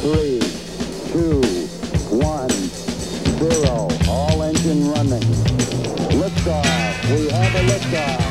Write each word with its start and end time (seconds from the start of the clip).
three, 0.00 0.38
two, 1.12 1.40
one, 2.16 2.50
zero. 3.38 3.88
All 4.08 4.42
engine 4.42 4.90
running. 4.92 5.22
Liftoff. 6.10 6.64
We 7.10 7.28
have 7.30 7.54
a 7.54 7.62
liftoff. 7.70 8.24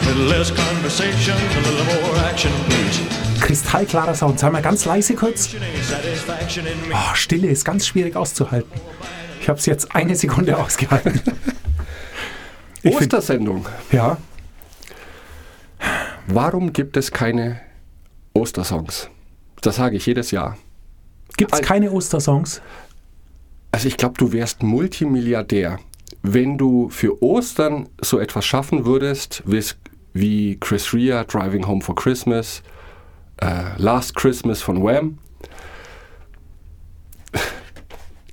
A 0.00 0.06
little 0.06 0.24
less 0.24 0.50
conversation, 0.50 1.36
a 1.36 1.60
little 1.60 1.84
more 2.02 2.16
action, 2.24 2.52
please. 2.68 3.00
Kristallklarer 3.40 4.14
Sound. 4.14 4.38
Sei 4.38 4.50
mal 4.50 4.62
ganz 4.62 4.84
leise 4.84 5.14
kurz. 5.14 5.48
Oh, 6.92 7.14
Stille 7.14 7.48
ist 7.48 7.64
ganz 7.64 7.86
schwierig 7.86 8.16
auszuhalten. 8.16 8.80
Ich 9.40 9.48
habe 9.48 9.58
es 9.58 9.66
jetzt 9.66 9.94
eine 9.94 10.14
Sekunde 10.16 10.56
ausgehalten. 10.64 11.20
Ostersendung. 12.84 13.66
Ja, 13.92 14.18
Warum 16.30 16.72
gibt 16.72 16.96
es 16.96 17.10
keine 17.10 17.60
Ostersongs? 18.34 19.08
Das 19.62 19.76
sage 19.76 19.96
ich 19.96 20.06
jedes 20.06 20.30
Jahr. 20.30 20.56
gibt 21.36 21.52
es 21.52 21.58
Ein- 21.60 21.64
keine 21.64 21.90
Ostersongs? 21.92 22.60
Also 23.72 23.88
ich 23.88 23.96
glaube, 23.96 24.14
du 24.18 24.32
wärst 24.32 24.62
Multimilliardär, 24.62 25.78
wenn 26.22 26.58
du 26.58 26.88
für 26.90 27.22
Ostern 27.22 27.88
so 28.00 28.18
etwas 28.18 28.44
schaffen 28.44 28.84
würdest, 28.86 29.42
wie 30.14 30.56
Chris 30.60 30.92
Rea, 30.94 31.24
Driving 31.24 31.66
Home 31.66 31.80
for 31.82 31.94
Christmas, 31.94 32.62
äh, 33.40 33.76
Last 33.76 34.14
Christmas 34.16 34.60
von 34.62 34.82
Wham. 34.82 35.18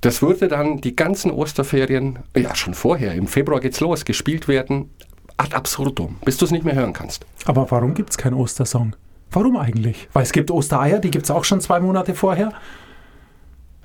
Das 0.02 0.22
würde 0.22 0.48
dann 0.48 0.82
die 0.82 0.96
ganzen 0.96 1.32
Osterferien, 1.32 2.20
ja 2.36 2.56
schon 2.56 2.74
vorher, 2.76 3.14
im 3.16 3.28
Februar 3.28 3.60
geht's 3.60 3.80
los, 3.80 4.06
gespielt 4.06 4.48
werden, 4.48 4.90
ad 5.38 5.54
absurdum, 5.54 6.18
bis 6.26 6.38
du 6.38 6.46
es 6.46 6.52
nicht 6.52 6.64
mehr 6.66 6.76
hören 6.76 6.94
kannst. 6.94 7.26
Aber 7.46 7.70
warum 7.72 7.94
gibt 7.94 8.12
es 8.12 8.18
keinen 8.18 8.36
Ostersong? 8.36 8.96
Warum 9.32 9.58
eigentlich? 9.58 10.08
Weil 10.14 10.24
es 10.24 10.32
gibt 10.32 10.50
Ostereier, 10.52 11.00
die 11.00 11.12
gibt 11.12 11.26
es 11.26 11.32
auch 11.32 11.44
schon 11.44 11.60
zwei 11.62 11.80
Monate 11.80 12.16
vorher. 12.16 12.54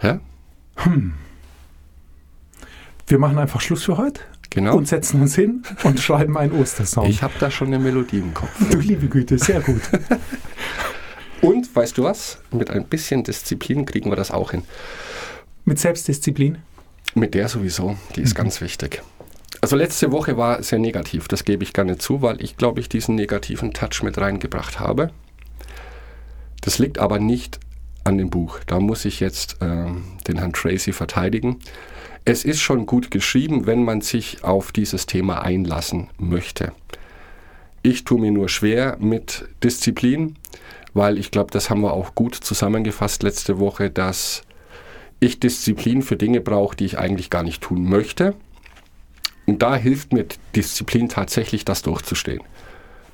Ja? 0.03 0.21
Wir 3.06 3.19
machen 3.19 3.39
einfach 3.39 3.61
Schluss 3.61 3.83
für 3.83 3.97
heute 3.98 4.21
Genau. 4.51 4.77
und 4.77 4.89
setzen 4.89 5.21
uns 5.21 5.34
hin 5.37 5.62
und 5.84 6.01
schreiben 6.01 6.37
einen 6.37 6.53
Ostersong. 6.61 7.06
Ich 7.06 7.23
habe 7.23 7.34
da 7.39 7.51
schon 7.51 7.69
eine 7.69 7.78
Melodie 7.78 8.19
im 8.19 8.34
Kopf. 8.34 8.51
du 8.71 8.78
liebe 8.78 9.06
Güte, 9.09 9.39
sehr 9.39 9.61
gut. 9.61 9.83
Und 11.41 11.75
weißt 11.75 11.97
du 11.97 12.03
was? 12.05 12.39
Mit 12.51 12.69
ein 12.71 12.84
bisschen 12.84 13.25
Disziplin 13.25 13.87
kriegen 13.87 14.11
wir 14.11 14.17
das 14.17 14.31
auch 14.31 14.51
hin. 14.51 14.62
Mit 15.65 15.78
Selbstdisziplin. 15.78 16.59
Mit 17.15 17.33
der 17.33 17.48
sowieso, 17.48 17.97
die 18.15 18.21
ist 18.21 18.34
ganz 18.34 18.61
wichtig. 18.61 19.03
Also 19.61 19.77
letzte 19.77 20.11
Woche 20.11 20.36
war 20.36 20.62
sehr 20.62 20.78
negativ, 20.78 21.28
das 21.28 21.44
gebe 21.44 21.64
ich 21.64 21.75
gerne 21.75 21.98
zu, 21.98 22.22
weil 22.22 22.42
ich 22.42 22.56
glaube 22.56 22.80
ich 22.80 22.89
diesen 22.89 23.14
negativen 23.14 23.72
Touch 23.72 24.03
mit 24.03 24.16
reingebracht 24.16 24.80
habe. 24.80 25.11
Das 26.62 26.78
liegt 26.78 26.98
aber 26.98 27.19
nicht 27.19 27.61
an 28.05 28.19
dem 28.19 28.31
Buch. 28.31 28.61
Da 28.66 28.81
muss 28.81 29.05
ich 29.05 29.20
jetzt 29.20 29.58
ähm, 29.61 30.05
den 30.27 30.38
Herrn 30.38 30.53
Tracy 30.53 30.92
verteidigen. 30.92 31.58
Es 32.25 32.44
ist 32.44 32.61
schon 32.61 32.86
gut 32.86 33.11
geschrieben, 33.11 33.66
wenn 33.66 33.84
man 33.84 34.00
sich 34.00 34.44
auf 34.44 34.72
dieses 34.72 35.06
Thema 35.06 35.42
einlassen 35.42 36.08
möchte. 36.19 36.72
Ich 37.83 38.05
tue 38.05 38.20
mir 38.20 38.31
nur 38.31 38.48
schwer 38.48 38.97
mit 39.00 39.48
Disziplin, 39.64 40.36
weil 40.92 41.19
ich 41.19 41.31
glaube, 41.31 41.50
das 41.50 41.70
haben 41.70 41.81
wir 41.81 41.94
auch 41.94 42.14
gut 42.14 42.34
zusammengefasst 42.34 43.22
letzte 43.22 43.58
Woche, 43.58 43.91
dass 43.91 44.42
ich 45.19 45.41
Disziplin 45.41 46.03
für 46.03 46.16
Dinge 46.16 46.41
brauche, 46.41 46.77
die 46.77 46.84
ich 46.84 46.98
eigentlich 46.98 47.31
gar 47.31 47.42
nicht 47.42 47.62
tun 47.62 47.84
möchte. 47.84 48.34
Und 49.51 49.62
da 49.62 49.75
hilft 49.75 50.12
mir 50.12 50.27
Disziplin 50.55 51.09
tatsächlich, 51.09 51.65
das 51.65 51.83
durchzustehen. 51.83 52.41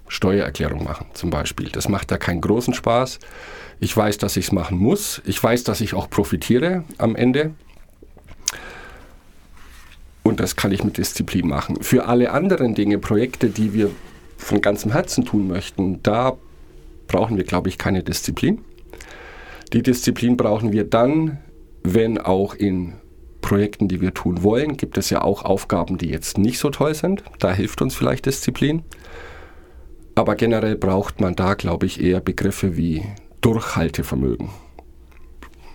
Steuererklärung 0.07 0.85
machen 0.85 1.07
zum 1.15 1.31
Beispiel. 1.31 1.71
Das 1.71 1.89
macht 1.89 2.11
da 2.11 2.19
keinen 2.19 2.43
großen 2.43 2.75
Spaß. 2.75 3.21
Ich 3.81 3.97
weiß, 3.97 4.19
dass 4.19 4.37
ich 4.37 4.45
es 4.45 4.53
machen 4.53 4.77
muss. 4.77 5.23
Ich 5.25 5.43
weiß, 5.43 5.65
dass 5.65 5.81
ich 5.81 5.95
auch 5.95 6.11
profitiere 6.11 6.85
am 6.99 7.17
Ende. 7.17 7.55
Und 10.25 10.39
das 10.39 10.57
kann 10.57 10.73
ich 10.73 10.85
mit 10.85 10.99
Disziplin 10.99 11.49
machen. 11.49 11.83
Für 11.83 12.05
alle 12.05 12.33
anderen 12.33 12.75
Dinge, 12.75 12.99
Projekte, 12.99 13.49
die 13.49 13.73
wir 13.73 13.91
von 14.37 14.61
ganzem 14.61 14.93
Herzen 14.93 15.25
tun 15.25 15.49
möchten, 15.49 16.03
da 16.03 16.37
brauchen 17.07 17.39
wir, 17.39 17.45
glaube 17.45 17.71
ich, 17.71 17.79
keine 17.79 18.03
Disziplin. 18.03 18.63
Die 19.73 19.83
Disziplin 19.83 20.37
brauchen 20.37 20.71
wir 20.71 20.85
dann, 20.85 21.39
wenn 21.83 22.19
auch 22.19 22.53
in 22.53 22.93
Projekten, 23.47 23.87
die 23.87 24.01
wir 24.01 24.13
tun 24.13 24.43
wollen, 24.43 24.77
gibt 24.77 24.99
es 24.99 25.09
ja 25.09 25.23
auch 25.23 25.45
Aufgaben, 25.45 25.99
die 25.99 26.09
jetzt 26.09 26.37
nicht 26.37 26.59
so 26.59 26.69
toll 26.69 26.97
sind. 26.97 27.23
Da 27.39 27.53
hilft 27.53 27.81
uns 27.81 27.95
vielleicht 27.95 28.27
Disziplin. 28.27 28.83
Aber 30.17 30.35
generell 30.35 30.75
braucht 30.75 31.21
man 31.21 31.37
da, 31.37 31.55
glaube 31.55 31.87
ich, 31.87 32.03
eher 32.03 32.19
Begriffe 32.19 32.77
wie 32.77 33.05
Durchhaltevermögen, 33.43 34.49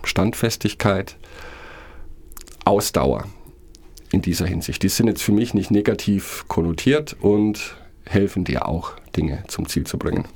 Standfestigkeit, 0.04 1.16
Ausdauer 2.66 3.24
in 4.10 4.20
dieser 4.20 4.44
Hinsicht. 4.44 4.82
Die 4.82 4.90
sind 4.90 5.06
jetzt 5.06 5.22
für 5.22 5.32
mich 5.32 5.54
nicht 5.54 5.70
negativ 5.70 6.44
konnotiert 6.48 7.16
und 7.22 7.76
helfen 8.04 8.44
dir 8.44 8.68
auch, 8.68 8.92
Dinge 9.16 9.44
zum 9.46 9.66
Ziel 9.66 9.84
zu 9.84 9.96
bringen. 9.96 10.26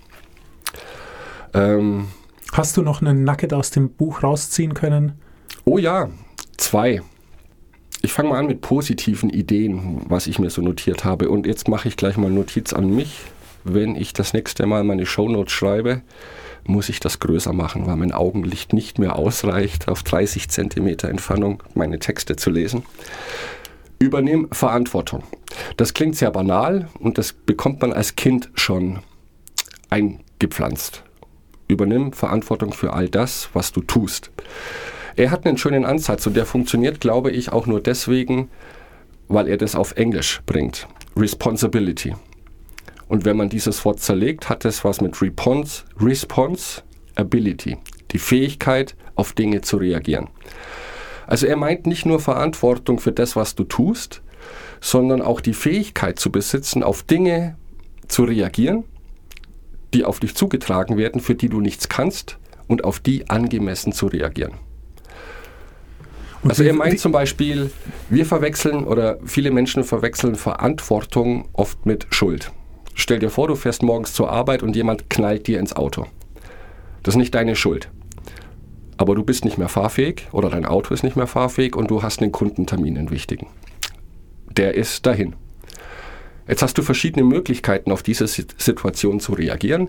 Ähm, 1.52 2.08
Hast 2.52 2.78
du 2.78 2.82
noch 2.82 3.02
einen 3.02 3.24
Nugget 3.24 3.52
aus 3.52 3.72
dem 3.72 3.90
Buch 3.90 4.22
rausziehen 4.22 4.72
können? 4.72 5.20
Oh 5.66 5.76
ja, 5.76 6.08
zwei. 6.56 7.02
Ich 8.06 8.12
fange 8.12 8.28
mal 8.28 8.38
an 8.38 8.46
mit 8.46 8.60
positiven 8.60 9.30
Ideen, 9.30 10.02
was 10.06 10.28
ich 10.28 10.38
mir 10.38 10.48
so 10.48 10.62
notiert 10.62 11.04
habe. 11.04 11.28
Und 11.28 11.44
jetzt 11.44 11.66
mache 11.66 11.88
ich 11.88 11.96
gleich 11.96 12.16
mal 12.16 12.30
Notiz 12.30 12.72
an 12.72 12.94
mich. 12.94 13.22
Wenn 13.64 13.96
ich 13.96 14.12
das 14.12 14.32
nächste 14.32 14.64
Mal 14.64 14.84
meine 14.84 15.06
Shownotes 15.06 15.52
schreibe, 15.52 16.02
muss 16.64 16.88
ich 16.88 17.00
das 17.00 17.18
größer 17.18 17.52
machen, 17.52 17.88
weil 17.88 17.96
mein 17.96 18.12
Augenlicht 18.12 18.72
nicht 18.72 19.00
mehr 19.00 19.16
ausreicht, 19.16 19.88
auf 19.88 20.04
30 20.04 20.48
Zentimeter 20.48 21.08
Entfernung 21.08 21.64
meine 21.74 21.98
Texte 21.98 22.36
zu 22.36 22.48
lesen. 22.48 22.84
Übernimm 23.98 24.46
Verantwortung. 24.52 25.24
Das 25.76 25.92
klingt 25.92 26.14
sehr 26.14 26.30
banal 26.30 26.88
und 27.00 27.18
das 27.18 27.32
bekommt 27.32 27.82
man 27.82 27.92
als 27.92 28.14
Kind 28.14 28.50
schon 28.54 29.00
eingepflanzt. 29.90 31.02
Übernimm 31.66 32.12
Verantwortung 32.12 32.72
für 32.72 32.92
all 32.92 33.08
das, 33.08 33.48
was 33.52 33.72
du 33.72 33.80
tust. 33.80 34.30
Er 35.16 35.30
hat 35.30 35.46
einen 35.46 35.56
schönen 35.56 35.86
Ansatz 35.86 36.26
und 36.26 36.36
der 36.36 36.44
funktioniert, 36.44 37.00
glaube 37.00 37.30
ich, 37.30 37.50
auch 37.50 37.66
nur 37.66 37.80
deswegen, 37.80 38.50
weil 39.28 39.48
er 39.48 39.56
das 39.56 39.74
auf 39.74 39.96
Englisch 39.96 40.42
bringt. 40.44 40.86
Responsibility. 41.16 42.14
Und 43.08 43.24
wenn 43.24 43.38
man 43.38 43.48
dieses 43.48 43.82
Wort 43.86 44.00
zerlegt, 44.00 44.50
hat 44.50 44.66
es 44.66 44.84
was 44.84 45.00
mit 45.00 45.20
Response, 45.22 45.84
Responsibility, 45.98 47.78
die 48.10 48.18
Fähigkeit, 48.18 48.94
auf 49.14 49.32
Dinge 49.32 49.62
zu 49.62 49.78
reagieren. 49.78 50.28
Also 51.26 51.46
er 51.46 51.56
meint 51.56 51.86
nicht 51.86 52.04
nur 52.04 52.20
Verantwortung 52.20 53.00
für 53.00 53.12
das, 53.12 53.36
was 53.36 53.54
du 53.54 53.64
tust, 53.64 54.20
sondern 54.82 55.22
auch 55.22 55.40
die 55.40 55.54
Fähigkeit 55.54 56.18
zu 56.18 56.30
besitzen, 56.30 56.82
auf 56.82 57.02
Dinge 57.02 57.56
zu 58.06 58.24
reagieren, 58.24 58.84
die 59.94 60.04
auf 60.04 60.20
dich 60.20 60.34
zugetragen 60.34 60.98
werden, 60.98 61.22
für 61.22 61.34
die 61.34 61.48
du 61.48 61.62
nichts 61.62 61.88
kannst 61.88 62.38
und 62.68 62.84
auf 62.84 63.00
die 63.00 63.30
angemessen 63.30 63.92
zu 63.92 64.08
reagieren. 64.08 64.52
Und 66.46 66.50
Also 66.52 66.62
er 66.62 66.74
meint 66.74 67.00
zum 67.00 67.10
Beispiel, 67.10 67.72
wir 68.08 68.24
verwechseln 68.24 68.84
oder 68.84 69.18
viele 69.24 69.50
Menschen 69.50 69.82
verwechseln 69.82 70.36
Verantwortung 70.36 71.48
oft 71.54 71.84
mit 71.86 72.06
Schuld. 72.10 72.52
Stell 72.94 73.18
dir 73.18 73.30
vor, 73.30 73.48
du 73.48 73.56
fährst 73.56 73.82
morgens 73.82 74.12
zur 74.12 74.30
Arbeit 74.30 74.62
und 74.62 74.76
jemand 74.76 75.10
knallt 75.10 75.48
dir 75.48 75.58
ins 75.58 75.74
Auto. 75.74 76.06
Das 77.02 77.14
ist 77.14 77.18
nicht 77.18 77.34
deine 77.34 77.56
Schuld. 77.56 77.90
Aber 78.96 79.16
du 79.16 79.24
bist 79.24 79.44
nicht 79.44 79.58
mehr 79.58 79.68
fahrfähig 79.68 80.28
oder 80.30 80.48
dein 80.48 80.66
Auto 80.66 80.94
ist 80.94 81.02
nicht 81.02 81.16
mehr 81.16 81.26
fahrfähig 81.26 81.74
und 81.74 81.90
du 81.90 82.04
hast 82.04 82.22
einen 82.22 82.30
Kundentermin, 82.30 82.96
einen 82.96 83.10
wichtigen. 83.10 83.48
Der 84.56 84.74
ist 84.74 85.04
dahin. 85.04 85.34
Jetzt 86.46 86.62
hast 86.62 86.78
du 86.78 86.82
verschiedene 86.82 87.26
Möglichkeiten, 87.26 87.90
auf 87.90 88.04
diese 88.04 88.28
Sit- 88.28 88.54
Situation 88.56 89.18
zu 89.18 89.32
reagieren. 89.32 89.88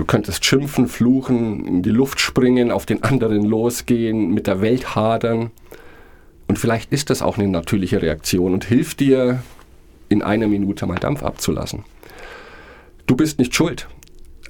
Du 0.00 0.06
könntest 0.06 0.46
schimpfen, 0.46 0.88
fluchen, 0.88 1.66
in 1.66 1.82
die 1.82 1.90
Luft 1.90 2.20
springen, 2.20 2.70
auf 2.70 2.86
den 2.86 3.02
anderen 3.02 3.44
losgehen, 3.44 4.32
mit 4.32 4.46
der 4.46 4.62
Welt 4.62 4.94
hadern. 4.94 5.50
Und 6.48 6.58
vielleicht 6.58 6.90
ist 6.90 7.10
das 7.10 7.20
auch 7.20 7.36
eine 7.36 7.48
natürliche 7.48 8.00
Reaktion 8.00 8.54
und 8.54 8.64
hilft 8.64 9.00
dir, 9.00 9.42
in 10.08 10.22
einer 10.22 10.48
Minute 10.48 10.86
mal 10.86 10.98
Dampf 10.98 11.22
abzulassen. 11.22 11.84
Du 13.06 13.14
bist 13.14 13.38
nicht 13.38 13.54
schuld, 13.54 13.88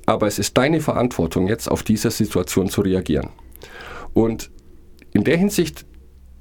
aber 0.07 0.29
es 0.29 0.39
ist 0.39 0.57
deine 0.57 0.81
Verantwortung, 0.81 1.49
jetzt 1.49 1.69
auf 1.69 1.83
diese 1.83 2.13
Situation 2.13 2.69
zu 2.69 2.83
reagieren. 2.83 3.31
Und 4.15 4.53
in 5.13 5.25
der 5.25 5.37
Hinsicht 5.37 5.85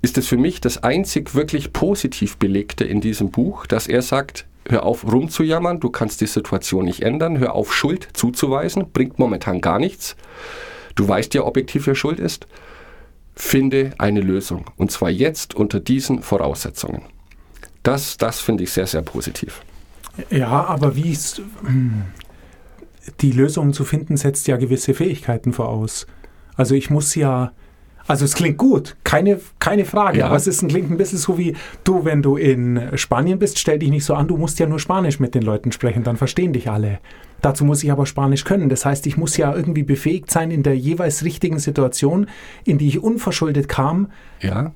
ist 0.04 0.20
es 0.20 0.28
für 0.28 0.38
mich 0.38 0.62
das 0.62 0.84
einzig 0.84 1.34
wirklich 1.34 1.74
positiv 1.74 2.38
belegte 2.38 2.84
in 2.84 3.02
diesem 3.02 3.32
Buch, 3.32 3.66
dass 3.66 3.88
er 3.88 4.04
sagt, 4.04 4.46
hör 4.72 4.84
auf 4.84 5.10
rumzujammern, 5.10 5.80
du 5.80 5.90
kannst 5.90 6.22
die 6.22 6.28
Situation 6.28 6.86
nicht 6.86 7.02
ändern, 7.02 7.40
hör 7.40 7.54
auf 7.56 7.74
Schuld 7.74 8.10
zuzuweisen, 8.14 8.92
bringt 8.92 9.20
momentan 9.20 9.62
gar 9.62 9.80
nichts. 9.80 10.16
Du 10.96 11.08
weißt 11.08 11.34
ja 11.34 11.44
objektiv, 11.44 11.88
wer 11.88 11.96
schuld 11.96 12.20
ist. 12.20 12.48
Finde 13.36 13.94
eine 13.98 14.22
Lösung 14.22 14.66
und 14.78 14.92
zwar 14.92 15.10
jetzt 15.10 15.56
unter 15.56 15.80
diesen 15.80 16.22
Voraussetzungen. 16.22 17.04
Das, 17.84 18.18
das 18.18 18.40
finde 18.42 18.64
ich 18.64 18.72
sehr, 18.72 18.88
sehr 18.88 19.02
positiv. 19.02 19.62
Ja, 20.30 20.66
aber 20.66 20.96
wie 20.96 21.12
ist. 21.12 21.42
hm. 21.66 22.04
die 23.22 23.32
Lösungen 23.32 23.74
zu 23.74 23.86
finden, 23.86 24.18
setzt 24.18 24.48
ja 24.48 24.58
gewisse 24.58 24.94
Fähigkeiten 24.94 25.54
voraus. 25.54 26.06
Also 26.56 26.76
ich 26.76 26.90
muss 26.90 27.16
ja, 27.16 27.54
also 28.10 28.26
es 28.26 28.34
klingt 28.34 28.58
gut, 28.58 28.96
keine, 29.04 29.40
keine 29.60 29.86
Frage, 29.86 30.20
Ja. 30.20 30.26
aber 30.26 30.36
es 30.36 30.48
ist, 30.48 30.68
klingt 30.68 30.90
ein 30.92 30.98
bisschen 30.98 31.20
so 31.20 31.38
wie, 31.38 31.56
du, 31.84 32.04
wenn 32.06 32.22
du 32.22 32.36
in 32.38 32.82
Spanien 32.96 33.38
bist, 33.40 33.60
stell 33.60 33.80
dich 33.80 33.90
nicht 33.92 34.04
so 34.04 34.16
an, 34.16 34.28
du 34.28 34.36
musst 34.36 34.60
ja 34.60 34.66
nur 34.68 34.80
Spanisch 34.80 35.20
mit 35.20 35.36
den 35.36 35.44
Leuten 35.44 35.72
sprechen, 35.72 36.04
dann 36.04 36.18
verstehen 36.18 36.52
dich 36.52 36.70
alle. 36.70 37.00
Dazu 37.42 37.64
muss 37.64 37.84
ich 37.84 37.92
aber 37.92 38.06
Spanisch 38.06 38.44
können. 38.44 38.68
Das 38.68 38.84
heißt, 38.84 39.08
ich 39.08 39.16
muss 39.16 39.38
ja 39.38 39.56
irgendwie 39.56 39.84
befähigt 39.84 40.30
sein, 40.30 40.52
in 40.52 40.64
der 40.64 40.76
jeweils 40.76 41.24
richtigen 41.24 41.60
Situation, 41.60 42.28
in 42.66 42.78
die 42.80 42.88
ich 42.88 43.02
unverschuldet 43.02 43.70
kam, 43.70 44.10
Ja, 44.42 44.74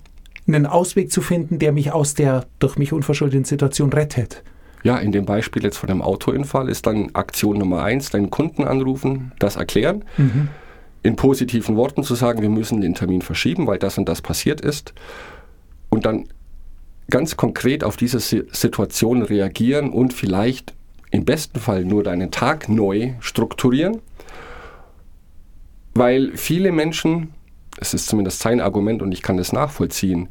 einen 0.47 0.65
Ausweg 0.65 1.11
zu 1.11 1.21
finden, 1.21 1.57
der 1.59 1.71
mich 1.71 1.91
aus 1.91 2.13
der 2.13 2.45
durch 2.59 2.77
mich 2.77 2.93
unverschuldeten 2.93 3.45
Situation 3.45 3.91
rettet. 3.91 4.43
Ja, 4.83 4.97
in 4.97 5.11
dem 5.13 5.25
Beispiel 5.25 5.63
jetzt 5.63 5.77
von 5.77 5.87
dem 5.87 6.01
Autounfall 6.01 6.67
ist 6.69 6.85
dann 6.85 7.09
Aktion 7.13 7.57
Nummer 7.57 7.83
eins, 7.83 8.09
deinen 8.09 8.29
Kunden 8.29 8.63
anrufen, 8.65 9.31
das 9.39 9.55
erklären, 9.55 10.03
in 11.03 11.15
positiven 11.15 11.75
Worten 11.75 12.03
zu 12.03 12.15
sagen, 12.15 12.41
wir 12.41 12.49
müssen 12.49 12.81
den 12.81 12.95
Termin 12.95 13.21
verschieben, 13.21 13.67
weil 13.67 13.77
das 13.77 13.97
und 13.97 14.07
das 14.07 14.21
passiert 14.21 14.61
ist 14.61 14.93
und 15.89 16.05
dann 16.05 16.29
ganz 17.09 17.35
konkret 17.35 17.83
auf 17.83 17.97
diese 17.97 18.19
Si- 18.19 18.43
Situation 18.51 19.21
reagieren 19.21 19.89
und 19.89 20.13
vielleicht 20.13 20.73
im 21.11 21.25
besten 21.25 21.59
Fall 21.59 21.83
nur 21.85 22.03
deinen 22.03 22.31
Tag 22.31 22.69
neu 22.69 23.11
strukturieren, 23.19 23.99
weil 25.93 26.31
viele 26.35 26.71
Menschen, 26.71 27.33
es 27.79 27.93
ist 27.93 28.07
zumindest 28.07 28.39
sein 28.39 28.61
Argument 28.61 29.01
und 29.01 29.11
ich 29.11 29.21
kann 29.21 29.37
das 29.37 29.51
nachvollziehen, 29.53 30.29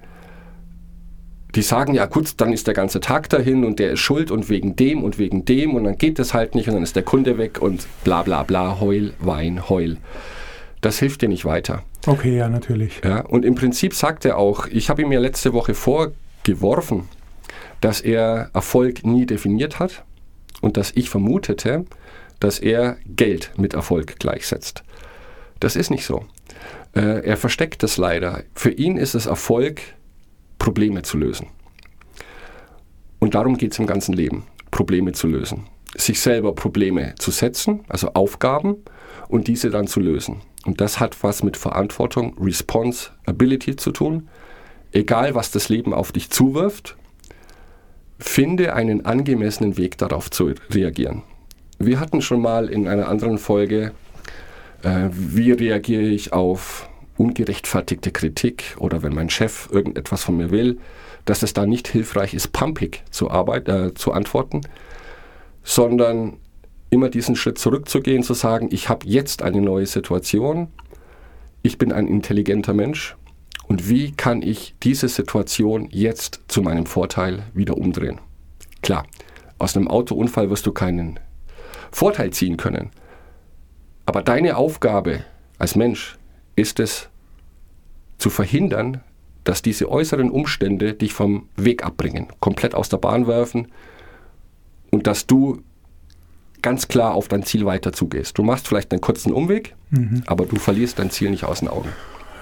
die 1.55 1.63
sagen, 1.63 1.93
ja 1.95 2.07
gut, 2.07 2.33
dann 2.39 2.53
ist 2.53 2.67
der 2.67 2.75
ganze 2.75 2.99
Tag 3.01 3.29
dahin 3.29 3.65
und 3.65 3.79
der 3.79 3.93
ist 3.93 4.01
schuld 4.01 4.31
und 4.31 4.49
wegen 4.49 4.75
dem 4.75 5.05
und 5.05 5.19
wegen 5.19 5.45
dem 5.45 5.75
und 5.75 5.85
dann 5.85 5.99
geht 5.99 6.19
es 6.19 6.33
halt 6.33 6.55
nicht 6.55 6.67
und 6.69 6.75
dann 6.75 6.83
ist 6.83 6.97
der 6.97 7.03
Kunde 7.03 7.37
weg 7.37 7.61
und 7.61 7.87
bla 8.05 8.23
bla 8.23 8.43
bla, 8.43 8.81
heul, 8.81 9.13
wein, 9.21 9.69
heul. 9.69 9.99
Das 10.83 10.99
hilft 10.99 11.23
dir 11.23 11.29
nicht 11.29 11.45
weiter. 11.45 11.85
Okay, 12.07 12.37
ja, 12.37 12.49
natürlich. 12.49 13.01
Ja, 13.05 13.21
und 13.21 13.45
im 13.45 13.55
Prinzip 13.55 13.95
sagt 13.95 14.25
er 14.25 14.37
auch, 14.37 14.67
ich 14.67 14.91
habe 14.91 15.01
ihm 15.03 15.13
ja 15.13 15.21
letzte 15.21 15.53
Woche 15.53 15.75
vorgeworfen, 15.75 17.09
dass 17.81 18.01
er 18.01 18.51
Erfolg 18.53 19.07
nie 19.07 19.25
definiert 19.25 19.79
hat 19.79 20.05
und 20.61 20.77
dass 20.77 20.91
ich 20.95 21.09
vermutete, 21.09 21.87
dass 22.41 22.59
er 22.59 22.97
Geld 23.07 23.53
mit 23.57 23.75
Erfolg 23.75 24.19
gleichsetzt. 24.19 24.83
Das 25.61 25.77
ist 25.77 25.91
nicht 25.91 26.05
so. 26.05 26.25
Äh, 26.95 27.25
er 27.25 27.37
versteckt 27.37 27.85
das 27.85 27.97
leider. 27.97 28.43
Für 28.53 28.71
ihn 28.71 28.97
ist 28.97 29.15
es 29.15 29.27
Erfolg, 29.27 29.81
Probleme 30.59 31.03
zu 31.03 31.17
lösen. 31.17 31.47
Und 33.21 33.37
darum 33.37 33.57
geht 33.57 33.73
es 33.73 33.79
im 33.79 33.87
ganzen 33.87 34.15
Leben, 34.15 34.47
Probleme 34.73 35.13
zu 35.13 35.29
lösen. 35.29 35.69
Sich 35.95 36.21
selber 36.21 36.57
Probleme 36.57 37.15
zu 37.19 37.31
setzen, 37.31 37.85
also 37.89 38.15
Aufgaben, 38.15 38.79
und 39.33 39.49
diese 39.49 39.71
dann 39.71 39.87
zu 39.87 39.99
lösen. 39.99 40.43
Und 40.67 40.83
das 40.83 41.01
hat 41.01 41.23
was 41.23 41.43
mit 41.43 41.57
Verantwortung, 41.57 42.37
Responsibility 42.39 43.77
zu 43.77 43.91
tun. 43.91 44.29
Egal, 44.93 45.35
was 45.35 45.51
das 45.51 45.71
Leben 45.71 45.95
auf 45.95 46.13
dich 46.13 46.29
zuwirft, 46.29 46.97
finde 48.19 48.75
einen 48.75 49.07
angemessenen 49.07 49.79
Weg 49.79 49.97
darauf 49.97 50.31
zu 50.31 50.53
reagieren. 50.71 51.23
Wir 51.79 51.99
hatten 51.99 52.21
schon 52.21 52.43
mal 52.43 52.69
in 52.69 52.87
einer 52.87 53.09
anderen 53.09 53.39
Folge, 53.39 53.93
äh, 54.83 55.09
wie 55.11 55.51
reagiere 55.51 56.03
ich 56.03 56.35
auf 56.35 56.91
ungerechtfertigte 57.17 58.11
Kritik 58.11 58.77
oder 58.79 59.03
wenn 59.03 59.15
mein 59.15 59.31
Chef 59.31 59.71
irgendetwas 59.73 60.25
von 60.25 60.37
mir 60.37 60.51
will, 60.51 60.79
dass 61.25 61.43
es 61.43 61.55
da 61.55 61.65
nicht 61.65 61.89
hilfreich 61.89 62.35
ist, 62.35 62.53
pumpig 62.53 63.03
zu, 63.11 63.31
arbeit, 63.31 63.67
äh, 63.69 63.95
zu 63.95 64.13
antworten, 64.13 64.61
sondern 65.65 66.37
immer 66.93 67.09
diesen 67.09 67.37
Schritt 67.37 67.59
zurückzugehen, 67.59 68.23
zu 68.23 68.35
sagen, 68.35 68.69
ich 68.71 68.91
habe 68.91 69.07
jetzt 69.07 69.43
eine 69.43 69.63
neue 69.63 69.87
Situation, 69.87 70.69
ich 71.63 71.79
bin 71.79 71.91
ein 71.91 72.07
intelligenter 72.07 72.75
Mensch 72.75 73.17
und 73.67 73.89
wie 73.89 74.13
kann 74.13 74.43
ich 74.43 74.75
diese 74.83 75.09
Situation 75.09 75.89
jetzt 75.91 76.43
zu 76.49 76.61
meinem 76.61 76.85
Vorteil 76.85 77.45
wieder 77.55 77.79
umdrehen? 77.79 78.21
Klar, 78.83 79.07
aus 79.59 79.75
einem 79.75 79.89
Autounfall 79.89 80.51
wirst 80.51 80.67
du 80.67 80.73
keinen 80.73 81.19
Vorteil 81.91 82.31
ziehen 82.31 82.59
können, 82.59 82.91
aber 84.05 84.23
deine 84.23 84.57
Aufgabe 84.59 85.25
als 85.59 85.77
Mensch 85.77 86.19
ist 86.57 86.79
es, 86.79 87.09
zu 88.19 88.29
verhindern, 88.29 89.01
dass 89.45 89.63
diese 89.63 89.91
äußeren 89.91 90.31
Umstände 90.31 90.93
dich 90.93 91.15
vom 91.15 91.49
Weg 91.57 91.85
abbringen, 91.85 92.29
komplett 92.39 92.75
aus 92.75 92.89
der 92.91 92.99
Bahn 92.99 93.27
werfen 93.27 93.73
und 94.91 95.07
dass 95.07 95.27
du 95.27 95.63
ganz 96.63 96.89
klar 96.89 97.15
auf 97.15 97.29
dein 97.29 97.43
Ziel 97.43 97.67
weiter 97.67 97.93
zugehst. 97.93 98.39
Du 98.39 98.43
machst 98.43 98.67
vielleicht 98.69 98.93
einen 98.93 99.01
kurzen 99.01 99.33
Umweg, 99.33 99.75
aber 100.27 100.47
du 100.47 100.57
verlierst 100.57 100.99
dein 100.99 101.11
Ziel 101.11 101.31
nicht 101.31 101.45
aus 101.45 101.59
den 101.61 101.69
Augen. 101.69 101.89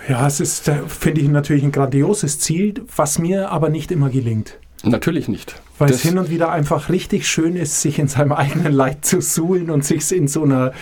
Ja, 0.08 0.26
es 0.26 0.40
ist, 0.40 0.69
äh, 0.69 0.78
finde 0.87 1.20
ich, 1.20 1.28
natürlich 1.28 1.62
ein 1.62 1.72
grandioses 1.72 2.38
Ziel, 2.38 2.75
was 2.96 3.19
mir 3.19 3.50
aber 3.50 3.69
nicht 3.69 3.90
immer 3.93 4.08
gelingt. 4.08 4.58
Natürlich 4.82 5.28
nicht. 5.28 5.61
Weil 5.78 5.90
es 5.90 5.96
Das- 5.96 6.02
hin 6.11 6.19
und 6.19 6.31
wieder 6.31 6.50
einfach 6.50 6.88
richtig 6.88 7.28
schön 7.28 7.55
ist, 7.55 7.82
sich 7.82 7.99
in 7.99 8.08
seinem 8.08 8.32
eigenen 8.44 8.72
Leid 8.72 9.05
zu 9.05 9.20
suhlen 9.20 9.70
und 9.70 9.84
sich 9.84 10.11
in 10.11 10.26
so 10.26 10.43
einer 10.44 10.72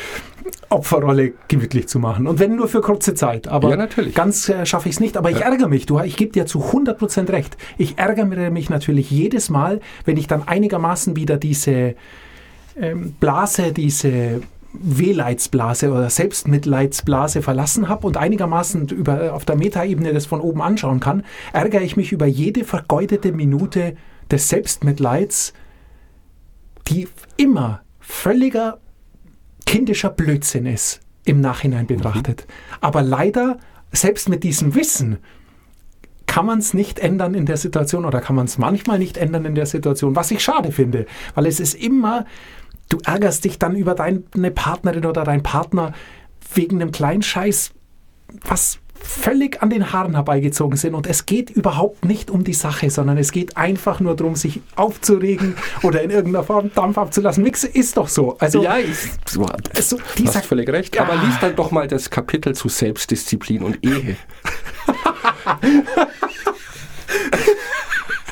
Opferrolle 0.70 1.32
gemütlich 1.49 1.88
zu 1.88 1.99
machen. 1.99 2.26
Und 2.26 2.38
wenn 2.38 2.55
nur 2.56 2.69
für 2.69 2.81
kurze 2.81 3.14
Zeit. 3.14 3.49
Aber 3.49 3.70
Ja, 3.70 3.76
natürlich. 3.76 4.14
ganz 4.14 4.49
äh, 4.49 4.64
schaffe 4.67 4.88
ich 4.88 4.96
es 4.96 5.00
nicht. 5.00 5.17
Aber 5.17 5.31
ich 5.31 5.40
ärgere 5.40 5.69
mich. 5.69 5.87
Du, 5.87 5.99
ich 6.00 6.17
gebe 6.17 6.32
dir 6.32 6.46
zu 6.46 6.61
100% 6.73 7.31
recht. 7.31 7.56
Ich 7.76 7.99
ärgere 7.99 8.25
mich 8.50 8.70
natürlich 8.70 9.11
jedes 9.11 9.50
Mal, 9.50 9.81
wenn 10.05 10.17
ich 10.17 10.26
dann 10.26 10.46
einigermaßen 10.46 11.17
wieder 11.17 11.37
diese 11.38 11.94
Blase, 13.20 13.72
diese 13.72 14.42
Wehleidsblase 14.72 15.90
oder 15.90 16.10
Selbstmitleidsblase 16.10 17.42
verlassen 17.42 17.88
habe 17.88 18.06
und 18.06 18.16
einigermaßen 18.16 18.88
über, 18.88 19.32
auf 19.32 19.44
der 19.44 19.56
Metaebene 19.56 20.12
das 20.12 20.26
von 20.26 20.40
oben 20.40 20.62
anschauen 20.62 21.00
kann, 21.00 21.25
ärgere 21.52 21.82
ich 21.82 21.96
mich 21.96 22.12
über 22.12 22.26
jede 22.26 22.64
vergeudete 22.64 23.32
Minute 23.32 23.96
des 24.30 24.48
Selbstmitleids, 24.48 25.54
die 26.86 27.08
immer 27.36 27.80
völliger 28.00 28.78
kindischer 29.66 30.10
Blödsinn 30.10 30.66
ist, 30.66 31.00
im 31.25 31.40
Nachhinein 31.40 31.86
betrachtet. 31.86 32.46
Aber 32.80 33.02
leider, 33.02 33.58
selbst 33.92 34.28
mit 34.28 34.44
diesem 34.44 34.75
Wissen, 34.75 35.19
kann 36.26 36.46
man 36.46 36.58
es 36.58 36.75
nicht 36.75 36.98
ändern 36.98 37.34
in 37.34 37.46
der 37.46 37.56
Situation 37.56 38.04
oder 38.04 38.20
kann 38.20 38.36
man 38.36 38.46
es 38.46 38.58
manchmal 38.58 38.98
nicht 38.98 39.16
ändern 39.16 39.44
in 39.46 39.54
der 39.54 39.66
Situation, 39.66 40.14
was 40.14 40.30
ich 40.30 40.42
schade 40.42 40.72
finde, 40.72 41.06
weil 41.34 41.46
es 41.46 41.58
ist 41.58 41.75
immer, 41.75 42.26
du 42.88 42.99
ärgerst 43.05 43.44
dich 43.44 43.58
dann 43.58 43.76
über 43.76 43.94
deine 43.94 44.50
Partnerin 44.55 45.06
oder 45.06 45.25
deinen 45.25 45.43
Partner 45.43 45.93
wegen 46.54 46.80
einem 46.80 46.92
kleinen 46.92 47.23
Scheiß, 47.23 47.73
was 48.42 48.78
völlig 49.00 49.62
an 49.62 49.71
den 49.71 49.92
Haaren 49.92 50.14
herbeigezogen 50.14 50.76
sind 50.76 50.95
und 50.97 51.07
es 51.07 51.25
geht 51.25 51.50
überhaupt 51.50 52.04
nicht 52.04 52.30
um 52.33 52.42
die 52.42 52.52
Sache, 52.52 52.90
sondern 52.90 53.16
es 53.16 53.30
geht 53.30 53.57
einfach 53.57 54.00
nur 54.00 54.16
darum, 54.16 54.35
sich 54.35 54.61
aufzuregen 54.75 55.54
oder 55.85 56.02
in 56.02 56.11
irgendeiner 56.11 56.45
Form 56.45 56.73
Dampf 56.75 56.99
abzulassen. 56.99 57.45
Mix 57.45 57.62
ist 57.62 57.97
doch 57.97 58.09
so. 58.09 58.37
Also 58.38 58.61
ja, 58.62 58.76
ich, 58.78 58.97
du 59.33 59.47
so, 59.80 59.99
hast 60.26 60.47
völlig 60.47 60.68
recht. 60.68 60.99
Aber 60.99 61.12
Ah. 61.12 61.23
lies 61.25 61.38
dann 61.40 61.54
doch 61.54 61.71
mal 61.71 61.87
das 61.87 62.11
Kapitel 62.11 62.54
zu 62.57 62.68
Selbstdisziplin 62.68 63.62
und 63.62 63.78
Ehe. 63.87 64.16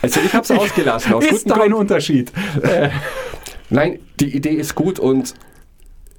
also 0.02 0.20
ich 0.20 0.32
habe 0.32 0.42
es 0.42 0.50
ausgelassen. 0.50 1.14
Aus 1.14 1.24
ist 1.26 1.48
da 1.48 1.54
ein 1.54 1.60
Gründen. 1.60 1.78
Unterschied. 1.78 2.32
Nein, 3.70 3.98
die 4.20 4.34
Idee 4.34 4.54
ist 4.54 4.74
gut 4.74 4.98
und 4.98 5.34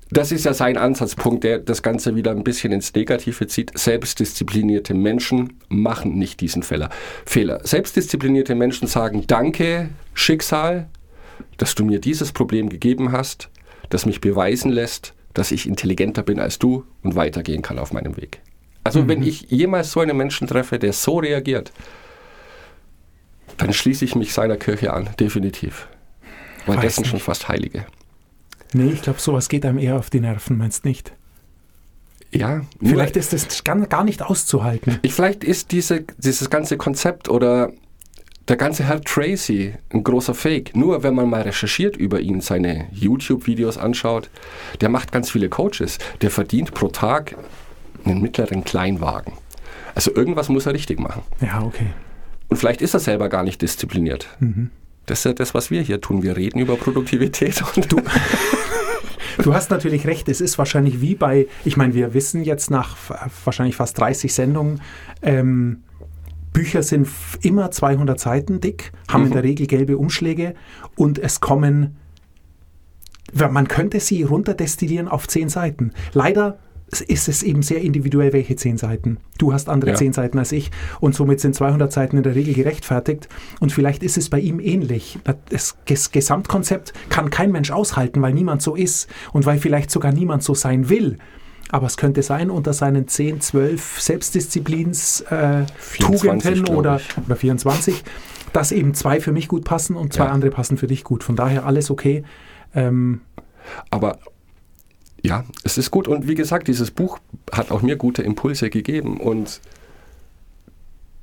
das 0.09 0.31
ist 0.31 0.45
ja 0.45 0.53
sein 0.53 0.77
Ansatzpunkt, 0.77 1.43
der 1.43 1.59
das 1.59 1.81
Ganze 1.81 2.15
wieder 2.15 2.31
ein 2.31 2.43
bisschen 2.43 2.71
ins 2.71 2.93
Negative 2.93 3.47
zieht. 3.47 3.77
Selbstdisziplinierte 3.77 4.93
Menschen 4.93 5.53
machen 5.67 6.17
nicht 6.17 6.39
diesen 6.39 6.63
Fehler. 6.63 6.89
Fehler. 7.25 7.59
Selbstdisziplinierte 7.63 8.55
Menschen 8.55 8.87
sagen, 8.87 9.25
danke 9.27 9.89
Schicksal, 10.13 10.87
dass 11.57 11.75
du 11.75 11.83
mir 11.83 11.99
dieses 11.99 12.31
Problem 12.31 12.69
gegeben 12.69 13.11
hast, 13.11 13.49
das 13.89 14.05
mich 14.05 14.21
beweisen 14.21 14.71
lässt, 14.71 15.13
dass 15.33 15.51
ich 15.51 15.67
intelligenter 15.67 16.23
bin 16.23 16.39
als 16.39 16.57
du 16.57 16.85
und 17.03 17.15
weitergehen 17.15 17.61
kann 17.61 17.77
auf 17.77 17.91
meinem 17.91 18.15
Weg. 18.17 18.39
Also 18.83 19.07
wenn 19.09 19.21
ich 19.21 19.51
jemals 19.51 19.91
so 19.91 19.99
einen 19.99 20.15
Menschen 20.15 20.47
treffe, 20.47 20.79
der 20.79 20.93
so 20.93 21.17
reagiert, 21.17 21.73
dann 23.57 23.73
schließe 23.73 24.05
ich 24.05 24.15
mich 24.15 24.33
seiner 24.33 24.55
Kirche 24.55 24.93
an, 24.93 25.09
definitiv. 25.19 25.89
Weil 26.67 26.77
Weiß 26.77 26.83
das 26.85 26.95
sind 26.95 27.03
nicht. 27.03 27.11
schon 27.11 27.19
fast 27.19 27.47
Heilige. 27.49 27.85
nee, 28.73 28.91
ich 28.91 29.01
glaube, 29.01 29.19
sowas 29.19 29.49
geht 29.49 29.65
einem 29.65 29.77
eher 29.79 29.95
auf 29.97 30.09
die 30.09 30.19
Nerven, 30.19 30.57
meinst 30.57 30.85
nicht? 30.85 31.13
Ja, 32.31 32.61
Vielleicht 32.83 33.15
ist 33.15 33.31
das 33.33 33.63
gar 33.63 34.03
nicht 34.03 34.21
auszuhalten. 34.21 34.99
ich, 35.01 35.13
vielleicht 35.13 35.43
ist 35.45 35.71
diese, 35.71 36.03
dieses 36.17 36.49
ganze 36.49 36.75
Konzept 36.77 37.29
oder 37.29 37.71
der 38.49 38.57
ganze 38.57 38.83
Herr 38.83 39.01
Tracy 39.01 39.73
ein 39.89 40.03
großer 40.03 40.33
Fake. 40.33 40.75
Nur 40.75 41.03
wenn 41.03 41.15
man 41.15 41.29
mal 41.29 41.41
recherchiert 41.41 41.95
über 41.97 42.19
ihn, 42.19 42.41
seine 42.41 42.87
YouTube-Videos 42.91 43.77
anschaut, 43.77 44.29
der 44.81 44.89
macht 44.89 45.11
ganz 45.11 45.31
viele 45.31 45.49
Coaches. 45.49 45.99
Der 46.21 46.29
verdient 46.31 46.73
pro 46.73 46.89
Tag 46.89 47.35
einen 48.05 48.21
mittleren 48.21 48.63
Kleinwagen. 48.63 49.33
Also 49.95 50.13
irgendwas 50.13 50.47
muss 50.49 50.65
er 50.65 50.73
richtig 50.73 50.99
machen. 50.99 51.23
Ja, 51.41 51.61
okay. 51.63 51.87
Und 52.49 52.57
vielleicht 52.57 52.81
ist 52.81 52.93
er 52.93 52.99
selber 53.01 53.27
gar 53.29 53.43
nicht 53.43 53.61
diszipliniert. 53.61 54.27
Das 55.07 55.19
ist 55.19 55.25
ja 55.25 55.33
das, 55.33 55.55
was 55.55 55.71
wir 55.71 55.81
hier 55.81 55.99
tun. 55.99 56.21
Wir 56.21 56.37
reden 56.37 56.59
über 56.59 56.75
Produktivität 56.75 57.63
und 57.75 57.91
du. 57.91 58.01
Du 59.43 59.53
hast 59.53 59.69
natürlich 59.69 60.07
recht, 60.07 60.27
es 60.29 60.41
ist 60.41 60.57
wahrscheinlich 60.57 60.99
wie 60.99 61.13
bei, 61.13 61.45
ich 61.63 61.77
meine, 61.77 61.93
wir 61.93 62.15
wissen 62.15 62.43
jetzt 62.43 62.71
nach 62.71 62.97
wahrscheinlich 63.45 63.75
fast 63.75 63.97
30 63.99 64.33
Sendungen, 64.33 64.81
ähm, 65.21 65.83
Bücher 66.53 66.81
sind 66.81 67.07
immer 67.43 67.69
200 67.69 68.19
Seiten 68.19 68.61
dick, 68.61 68.91
haben 69.07 69.21
mhm. 69.21 69.27
in 69.27 69.33
der 69.33 69.43
Regel 69.43 69.67
gelbe 69.67 69.97
Umschläge 69.99 70.55
und 70.95 71.19
es 71.19 71.39
kommen, 71.39 71.97
man 73.31 73.67
könnte 73.67 73.99
sie 73.99 74.23
runterdestillieren 74.23 75.07
auf 75.07 75.27
10 75.27 75.49
Seiten. 75.49 75.93
Leider 76.13 76.57
ist 77.01 77.27
es 77.27 77.43
eben 77.43 77.61
sehr 77.61 77.81
individuell, 77.81 78.33
welche 78.33 78.55
zehn 78.55 78.77
Seiten. 78.77 79.17
Du 79.37 79.53
hast 79.53 79.69
andere 79.69 79.91
ja. 79.91 79.97
zehn 79.97 80.13
Seiten 80.13 80.39
als 80.39 80.51
ich 80.51 80.71
und 80.99 81.15
somit 81.15 81.39
sind 81.39 81.55
200 81.55 81.91
Seiten 81.91 82.17
in 82.17 82.23
der 82.23 82.35
Regel 82.35 82.53
gerechtfertigt 82.53 83.27
und 83.59 83.71
vielleicht 83.71 84.03
ist 84.03 84.17
es 84.17 84.29
bei 84.29 84.39
ihm 84.39 84.59
ähnlich. 84.59 85.19
Das 85.49 85.77
Gesamtkonzept 85.85 86.93
kann 87.09 87.29
kein 87.29 87.51
Mensch 87.51 87.71
aushalten, 87.71 88.21
weil 88.21 88.33
niemand 88.33 88.61
so 88.61 88.75
ist 88.75 89.07
und 89.33 89.45
weil 89.45 89.59
vielleicht 89.59 89.91
sogar 89.91 90.11
niemand 90.11 90.43
so 90.43 90.53
sein 90.53 90.89
will. 90.89 91.17
Aber 91.69 91.87
es 91.87 91.97
könnte 91.97 92.23
sein, 92.23 92.49
unter 92.49 92.73
seinen 92.73 93.07
10, 93.07 93.41
12 93.41 94.01
Selbstdisziplins-Tugenden 94.01 96.65
äh, 96.65 96.71
oder, 96.71 97.01
oder 97.25 97.35
24, 97.35 98.03
dass 98.53 98.71
eben 98.71 98.93
zwei 98.93 99.19
für 99.19 99.33
mich 99.33 99.49
gut 99.49 99.65
passen 99.65 99.97
und 99.97 100.13
zwei 100.13 100.25
ja. 100.25 100.31
andere 100.31 100.51
passen 100.51 100.77
für 100.77 100.85
dich 100.87 101.03
gut. 101.03 101.23
Von 101.23 101.35
daher 101.35 101.65
alles 101.65 101.91
okay. 101.91 102.23
Ähm, 102.73 103.21
Aber 103.89 104.19
ja, 105.23 105.45
es 105.63 105.77
ist 105.77 105.91
gut. 105.91 106.07
Und 106.07 106.27
wie 106.27 106.35
gesagt, 106.35 106.67
dieses 106.67 106.91
Buch 106.91 107.19
hat 107.51 107.71
auch 107.71 107.81
mir 107.81 107.95
gute 107.95 108.23
Impulse 108.23 108.69
gegeben. 108.69 109.19
Und 109.19 109.61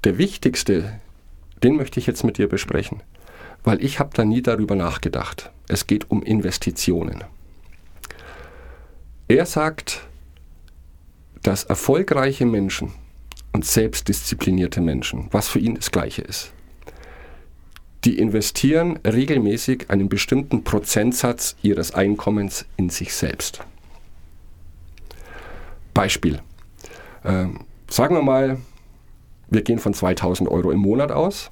der 0.04 0.18
wichtigste, 0.18 1.00
den 1.62 1.76
möchte 1.76 2.00
ich 2.00 2.06
jetzt 2.06 2.24
mit 2.24 2.38
dir 2.38 2.48
besprechen, 2.48 3.02
weil 3.62 3.82
ich 3.82 3.98
habe 3.98 4.10
da 4.14 4.24
nie 4.24 4.42
darüber 4.42 4.74
nachgedacht. 4.74 5.50
Es 5.68 5.86
geht 5.86 6.10
um 6.10 6.22
Investitionen. 6.22 7.24
Er 9.28 9.46
sagt, 9.46 10.06
dass 11.42 11.64
erfolgreiche 11.64 12.44
Menschen 12.44 12.92
und 13.52 13.64
selbstdisziplinierte 13.64 14.80
Menschen, 14.80 15.28
was 15.30 15.48
für 15.48 15.58
ihn 15.58 15.76
das 15.76 15.90
Gleiche 15.90 16.22
ist, 16.22 16.52
die 18.04 18.18
investieren 18.18 18.98
regelmäßig 19.06 19.88
einen 19.88 20.10
bestimmten 20.10 20.64
Prozentsatz 20.64 21.56
ihres 21.62 21.94
Einkommens 21.94 22.66
in 22.76 22.90
sich 22.90 23.14
selbst. 23.14 23.64
Beispiel. 25.94 26.40
Ähm, 27.24 27.60
sagen 27.88 28.14
wir 28.14 28.22
mal, 28.22 28.58
wir 29.48 29.62
gehen 29.62 29.78
von 29.78 29.94
2000 29.94 30.50
Euro 30.50 30.70
im 30.70 30.80
Monat 30.80 31.12
aus. 31.12 31.50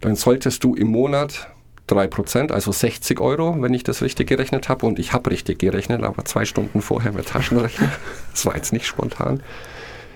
Dann 0.00 0.16
solltest 0.16 0.64
du 0.64 0.74
im 0.74 0.88
Monat 0.88 1.48
3%, 1.88 2.52
also 2.52 2.72
60 2.72 3.20
Euro, 3.20 3.60
wenn 3.60 3.74
ich 3.74 3.82
das 3.82 4.02
richtig 4.02 4.28
gerechnet 4.28 4.68
habe. 4.68 4.86
Und 4.86 4.98
ich 4.98 5.12
habe 5.12 5.30
richtig 5.30 5.58
gerechnet, 5.58 6.02
aber 6.02 6.24
zwei 6.24 6.44
Stunden 6.44 6.82
vorher 6.82 7.12
mit 7.12 7.28
Taschenrechner. 7.28 7.90
Das 8.32 8.46
war 8.46 8.54
jetzt 8.54 8.72
nicht 8.72 8.86
spontan. 8.86 9.42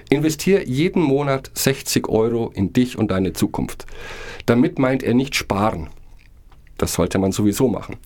Investiere 0.09 0.64
jeden 0.64 1.02
Monat 1.02 1.50
60 1.54 2.09
Euro 2.09 2.52
in 2.54 2.73
dich 2.73 2.99
und 2.99 3.11
deine 3.11 3.33
Zukunft. 3.33 3.87
Damit 4.47 4.78
meint 4.78 5.02
er 5.02 5.14
nicht 5.14 5.35
sparen. 5.35 5.88
Das 6.78 6.95
sollte 6.95 7.19
man 7.19 7.33
sowieso 7.33 7.69
machen. 7.69 7.97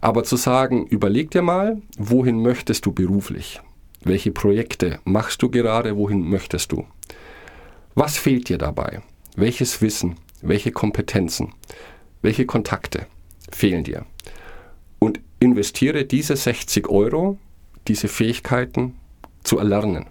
Aber 0.00 0.24
zu 0.24 0.36
sagen, 0.36 0.86
überleg 0.86 1.30
dir 1.30 1.42
mal, 1.42 1.80
wohin 1.96 2.42
möchtest 2.42 2.86
du 2.86 2.92
beruflich? 2.92 3.60
Welche 4.04 4.30
Projekte 4.30 5.00
machst 5.04 5.42
du 5.42 5.50
gerade? 5.50 5.96
Wohin 5.96 6.22
möchtest 6.28 6.72
du? 6.72 6.86
Was 7.94 8.16
fehlt 8.16 8.48
dir 8.48 8.58
dabei? 8.58 9.02
Welches 9.36 9.82
Wissen? 9.82 10.16
Welche 10.40 10.70
Kompetenzen? 10.70 11.52
Welche 12.22 12.46
Kontakte 12.46 13.06
fehlen 13.50 13.84
dir? 13.84 14.06
Und 14.98 15.20
investiere 15.40 16.04
diese 16.04 16.36
60 16.36 16.88
Euro, 16.88 17.38
diese 17.88 18.08
Fähigkeiten 18.08 18.94
zu 19.42 19.58
erlernen. 19.58 20.06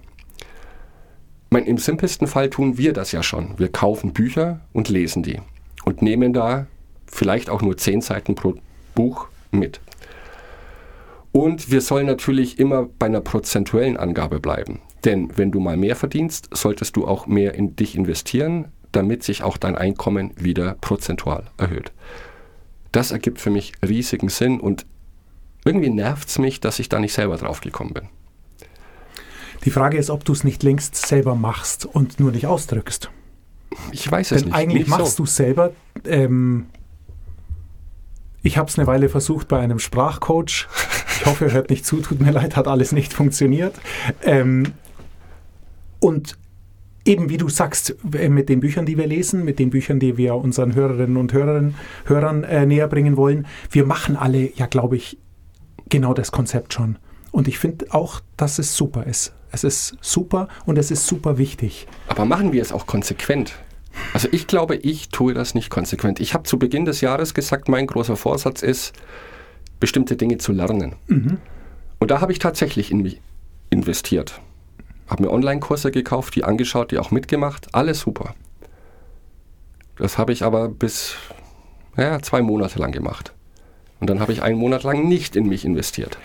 Meine, 1.50 1.68
Im 1.68 1.78
simpelsten 1.78 2.28
Fall 2.28 2.50
tun 2.50 2.78
wir 2.78 2.92
das 2.92 3.14
ja 3.14 3.24
schon. 3.24 3.58
Wir 3.58 3.70
kaufen 3.70 4.12
Bücher 4.12 4.60
und 4.74 4.90
lesen 4.90 5.24
die 5.24 5.40
und 5.86 6.02
nehmen 6.02 6.34
da 6.34 6.68
vielleicht 7.06 7.50
auch 7.50 7.62
nur 7.62 7.78
10 7.78 8.02
Seiten 8.02 8.36
pro 8.36 8.56
Buch 8.96 9.28
mit. 9.52 9.80
Und 11.38 11.70
wir 11.70 11.82
sollen 11.82 12.08
natürlich 12.08 12.58
immer 12.58 12.90
bei 12.98 13.06
einer 13.06 13.22
prozentuellen 13.22 13.96
Angabe 13.96 14.40
bleiben. 14.40 14.80
Denn 15.06 15.38
wenn 15.38 15.52
du 15.52 15.60
mal 15.60 15.78
mehr 15.78 15.96
verdienst, 15.96 16.50
solltest 16.52 16.96
du 16.96 17.06
auch 17.06 17.28
mehr 17.28 17.54
in 17.54 17.76
dich 17.76 17.96
investieren, 17.96 18.70
damit 18.92 19.22
sich 19.22 19.44
auch 19.44 19.58
dein 19.58 19.76
Einkommen 19.76 20.32
wieder 20.36 20.78
prozentual 20.82 21.44
erhöht. 21.58 21.92
Das 22.92 23.12
ergibt 23.12 23.40
für 23.40 23.52
mich 23.52 23.74
riesigen 23.88 24.30
Sinn 24.30 24.60
und 24.60 24.88
irgendwie 25.64 25.92
nervt 25.92 26.28
es 26.28 26.40
mich, 26.40 26.60
dass 26.60 26.80
ich 26.80 26.90
da 26.90 26.98
nicht 27.00 27.14
selber 27.14 27.38
drauf 27.38 27.62
gekommen 27.62 27.94
bin. 27.94 28.10
Die 29.64 29.70
Frage 29.70 30.00
ist, 30.00 30.10
ob 30.10 30.26
du 30.26 30.34
es 30.34 30.44
nicht 30.44 30.64
längst 30.64 30.96
selber 30.96 31.36
machst 31.36 31.86
und 31.86 32.20
nur 32.20 32.32
nicht 32.32 32.48
ausdrückst. 32.48 33.12
Ich 33.92 34.10
weiß 34.12 34.32
es 34.32 34.42
Denn 34.42 34.50
nicht. 34.50 34.58
Eigentlich 34.58 34.88
nicht 34.88 34.90
machst 34.90 35.18
so. 35.18 35.24
du 35.24 35.24
es 35.26 35.36
selber. 35.36 35.74
Ähm, 36.04 36.66
ich 38.42 38.58
habe 38.58 38.70
es 38.70 38.80
eine 38.80 38.88
Weile 38.88 39.08
versucht 39.08 39.48
bei 39.48 39.60
einem 39.60 39.78
Sprachcoach. 39.78 40.68
Ich 41.20 41.26
hoffe, 41.26 41.46
er 41.46 41.54
hört 41.54 41.70
nicht 41.70 41.86
zu. 41.86 41.98
Tut 41.98 42.22
mir 42.22 42.32
leid, 42.32 42.56
hat 42.56 42.68
alles 42.68 42.92
nicht 42.92 43.14
funktioniert. 43.14 43.76
Ähm, 44.24 44.74
und 46.00 46.38
eben 47.06 47.30
wie 47.30 47.38
du 47.38 47.50
sagst, 47.50 47.96
äh, 48.14 48.30
mit 48.30 48.50
den 48.50 48.60
Büchern, 48.60 48.86
die 48.86 48.98
wir 48.98 49.08
lesen, 49.08 49.44
mit 49.44 49.60
den 49.60 49.70
Büchern, 49.70 50.00
die 50.00 50.18
wir 50.18 50.36
unseren 50.36 50.76
Hörerinnen 50.76 51.18
und 51.18 51.34
Hörern, 51.34 51.76
Hörern 52.06 52.44
äh, 52.44 52.66
näher 52.66 52.88
bringen 52.88 53.18
wollen, 53.18 53.48
wir 53.72 53.86
machen 53.86 54.16
alle, 54.16 54.52
ja, 54.56 54.68
glaube 54.68 54.98
ich, 54.98 55.18
genau 55.90 56.14
das 56.14 56.32
Konzept 56.32 56.74
schon. 56.74 56.98
Und 57.32 57.48
ich 57.48 57.58
finde 57.60 57.88
auch, 57.92 58.22
dass 58.36 58.60
es 58.60 58.76
super 58.76 59.06
ist. 59.06 59.34
Es 59.52 59.64
ist 59.64 59.98
super 60.02 60.50
und 60.66 60.78
es 60.78 60.92
ist 60.92 61.08
super 61.08 61.38
wichtig. 61.38 61.88
Aber 62.10 62.26
machen 62.26 62.52
wir 62.52 62.62
es 62.62 62.72
auch 62.72 62.86
konsequent? 62.86 63.54
Also 64.14 64.28
ich 64.32 64.48
glaube, 64.48 64.76
ich 64.76 65.10
tue 65.10 65.34
das 65.34 65.56
nicht 65.56 65.70
konsequent. 65.70 66.20
Ich 66.20 66.34
habe 66.34 66.44
zu 66.44 66.60
Beginn 66.60 66.86
des 66.86 67.02
Jahres 67.02 67.34
gesagt, 67.34 67.70
mein 67.70 67.88
großer 67.88 68.16
Vorsatz 68.16 68.62
ist, 68.62 68.94
bestimmte 69.80 70.16
Dinge 70.16 70.38
zu 70.38 70.52
lernen. 70.52 70.96
Mhm. 71.08 71.38
Und 72.00 72.12
da 72.12 72.22
habe 72.22 72.32
ich 72.32 72.40
tatsächlich 72.40 72.92
in 72.92 73.02
mich 73.02 73.22
investiert. 73.70 74.42
Habe 75.08 75.24
mir 75.24 75.32
Online-Kurse 75.32 75.92
gekauft, 75.92 76.36
die 76.36 76.44
angeschaut, 76.44 76.92
die 76.92 77.00
auch 77.00 77.12
mitgemacht. 77.12 77.74
Alles 77.74 78.00
super. 78.00 78.36
Das 79.98 80.18
habe 80.18 80.32
ich 80.32 80.44
aber 80.44 80.70
bis 80.70 81.16
ja, 81.98 82.22
zwei 82.22 82.42
Monate 82.42 82.80
lang 82.80 82.92
gemacht. 82.92 83.34
Und 84.00 84.10
dann 84.10 84.20
habe 84.20 84.32
ich 84.32 84.44
einen 84.44 84.58
Monat 84.58 84.84
lang 84.84 85.08
nicht 85.08 85.36
in 85.36 85.48
mich 85.48 85.66
investiert. 85.66 86.18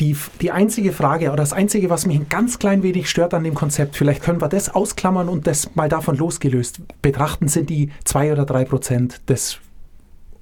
Die, 0.00 0.16
die 0.40 0.50
einzige 0.50 0.92
Frage 0.92 1.26
oder 1.26 1.36
das 1.36 1.52
einzige, 1.52 1.90
was 1.90 2.06
mich 2.06 2.16
ein 2.16 2.28
ganz 2.30 2.58
klein 2.58 2.82
wenig 2.82 3.10
stört 3.10 3.34
an 3.34 3.44
dem 3.44 3.54
Konzept, 3.54 3.96
vielleicht 3.96 4.22
können 4.22 4.40
wir 4.40 4.48
das 4.48 4.74
ausklammern 4.74 5.28
und 5.28 5.46
das 5.46 5.74
mal 5.74 5.90
davon 5.90 6.16
losgelöst 6.16 6.80
betrachten, 7.02 7.48
sind 7.48 7.68
die 7.68 7.90
zwei 8.04 8.32
oder 8.32 8.46
drei 8.46 8.64
Prozent 8.64 9.20
des 9.28 9.58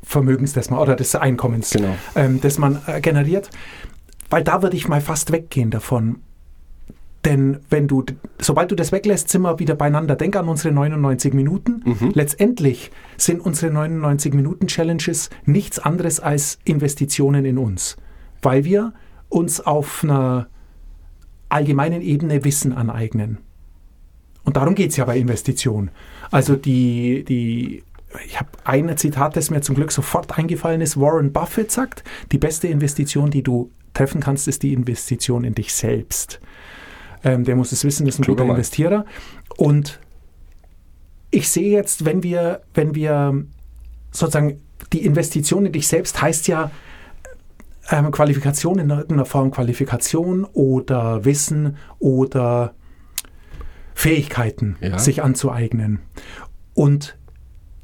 Vermögens, 0.09 0.55
das 0.55 0.71
man 0.71 0.81
oder 0.81 0.97
des 0.97 1.15
Einkommens, 1.15 1.69
genau. 1.69 1.95
ähm, 2.15 2.41
das 2.41 2.57
man 2.57 2.81
äh, 2.87 3.03
generiert. 3.03 3.51
Weil 4.31 4.43
da 4.43 4.63
würde 4.63 4.75
ich 4.75 4.89
mal 4.89 5.03
fast 5.03 5.33
weggehen 5.33 5.71
davon. 5.71 6.21
Denn 7.27 7.59
wenn 7.69 7.89
du, 7.89 8.05
sobald 8.39 8.71
du 8.71 8.75
das 8.75 8.91
weglässt, 8.91 9.29
sind 9.29 9.43
wir 9.43 9.59
wieder 9.59 9.75
beieinander. 9.75 10.17
Denk 10.17 10.35
an 10.37 10.49
unsere 10.49 10.73
99 10.73 11.35
Minuten. 11.35 11.83
Mhm. 11.85 12.13
Letztendlich 12.15 12.91
sind 13.19 13.43
unsere 13.43 13.71
99 13.71 14.33
Minuten 14.33 14.67
Challenges 14.67 15.29
nichts 15.45 15.79
anderes 15.79 16.21
als 16.21 16.59
Investitionen 16.65 17.45
in 17.45 17.59
uns, 17.59 17.99
weil 18.41 18.65
wir 18.65 18.95
uns 19.29 19.61
auf 19.61 20.03
einer 20.05 20.49
allgemeinen 21.51 22.01
Ebene 22.01 22.47
Wissen 22.47 22.73
aneignen. 22.73 23.39
Und 24.45 24.57
darum 24.57 24.75
geht 24.75 24.93
es 24.93 24.97
ja 24.97 25.05
bei 25.05 25.19
Investitionen. 25.19 25.91
Also 26.31 26.57
die, 26.57 27.25
die 27.29 27.83
ich 28.25 28.39
habe 28.39 28.51
ein 28.65 28.97
Zitat, 28.97 29.37
das 29.37 29.51
mir 29.51 29.61
zum 29.61 29.75
Glück 29.75 29.93
sofort 29.93 30.39
eingefallen 30.39 30.81
ist. 30.81 30.99
Warren 30.99 31.33
Buffett 31.33 31.71
sagt, 31.71 32.05
die 32.33 32.39
beste 32.39 32.69
Investition, 32.69 33.31
die 33.31 33.43
du 33.43 33.71
treffen 33.95 34.21
kannst, 34.21 34.49
ist 34.49 34.63
die 34.63 34.73
Investition 34.73 35.45
in 35.45 35.55
dich 35.55 35.75
selbst. 35.75 36.41
Ähm, 37.25 37.45
der 37.45 37.57
muss 37.57 37.73
es 37.73 37.85
wissen, 37.85 38.07
das 38.07 38.15
ist 38.15 38.21
ein 38.21 38.25
Kluger 38.25 38.45
guter 38.45 38.55
Investierer. 38.55 39.05
Und 39.57 40.01
ich 41.31 41.49
sehe 41.49 41.71
jetzt, 41.71 42.05
wenn 42.05 42.23
wir, 42.23 42.63
wenn 42.75 42.95
wir 42.95 43.45
sozusagen 44.11 44.61
die 44.93 45.05
Investition 45.05 45.67
in 45.67 45.73
dich 45.73 45.87
selbst 45.87 46.23
heißt 46.23 46.49
ja, 46.49 46.71
ähm, 47.91 48.11
Qualifikation 48.11 48.79
in 48.79 48.91
irgendeiner 48.91 49.25
Form, 49.25 49.51
Qualifikation 49.51 50.45
oder 50.45 51.25
Wissen 51.25 51.77
oder 51.99 52.75
Fähigkeiten 53.95 54.77
ja. 54.81 54.99
sich 54.99 55.23
anzueignen. 55.23 56.01
Und 56.75 57.18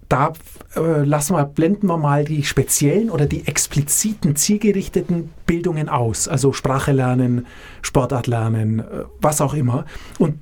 da 0.08 0.32
äh, 0.76 1.02
lassen 1.04 1.34
wir, 1.34 1.44
blenden 1.44 1.87
wir 1.87 1.96
mal 1.96 2.25
die 2.25 2.44
speziellen 2.44 3.11
oder 3.11 3.26
die 3.26 3.46
expliziten, 3.46 4.37
zielgerichteten 4.37 5.30
Bildungen 5.46 5.88
aus. 5.88 6.28
Also 6.28 6.52
Sprache 6.52 6.92
lernen, 6.92 7.46
Sportart 7.82 8.26
lernen, 8.26 8.80
äh, 8.80 9.04
was 9.20 9.40
auch 9.40 9.54
immer. 9.54 9.84
Und 10.18 10.38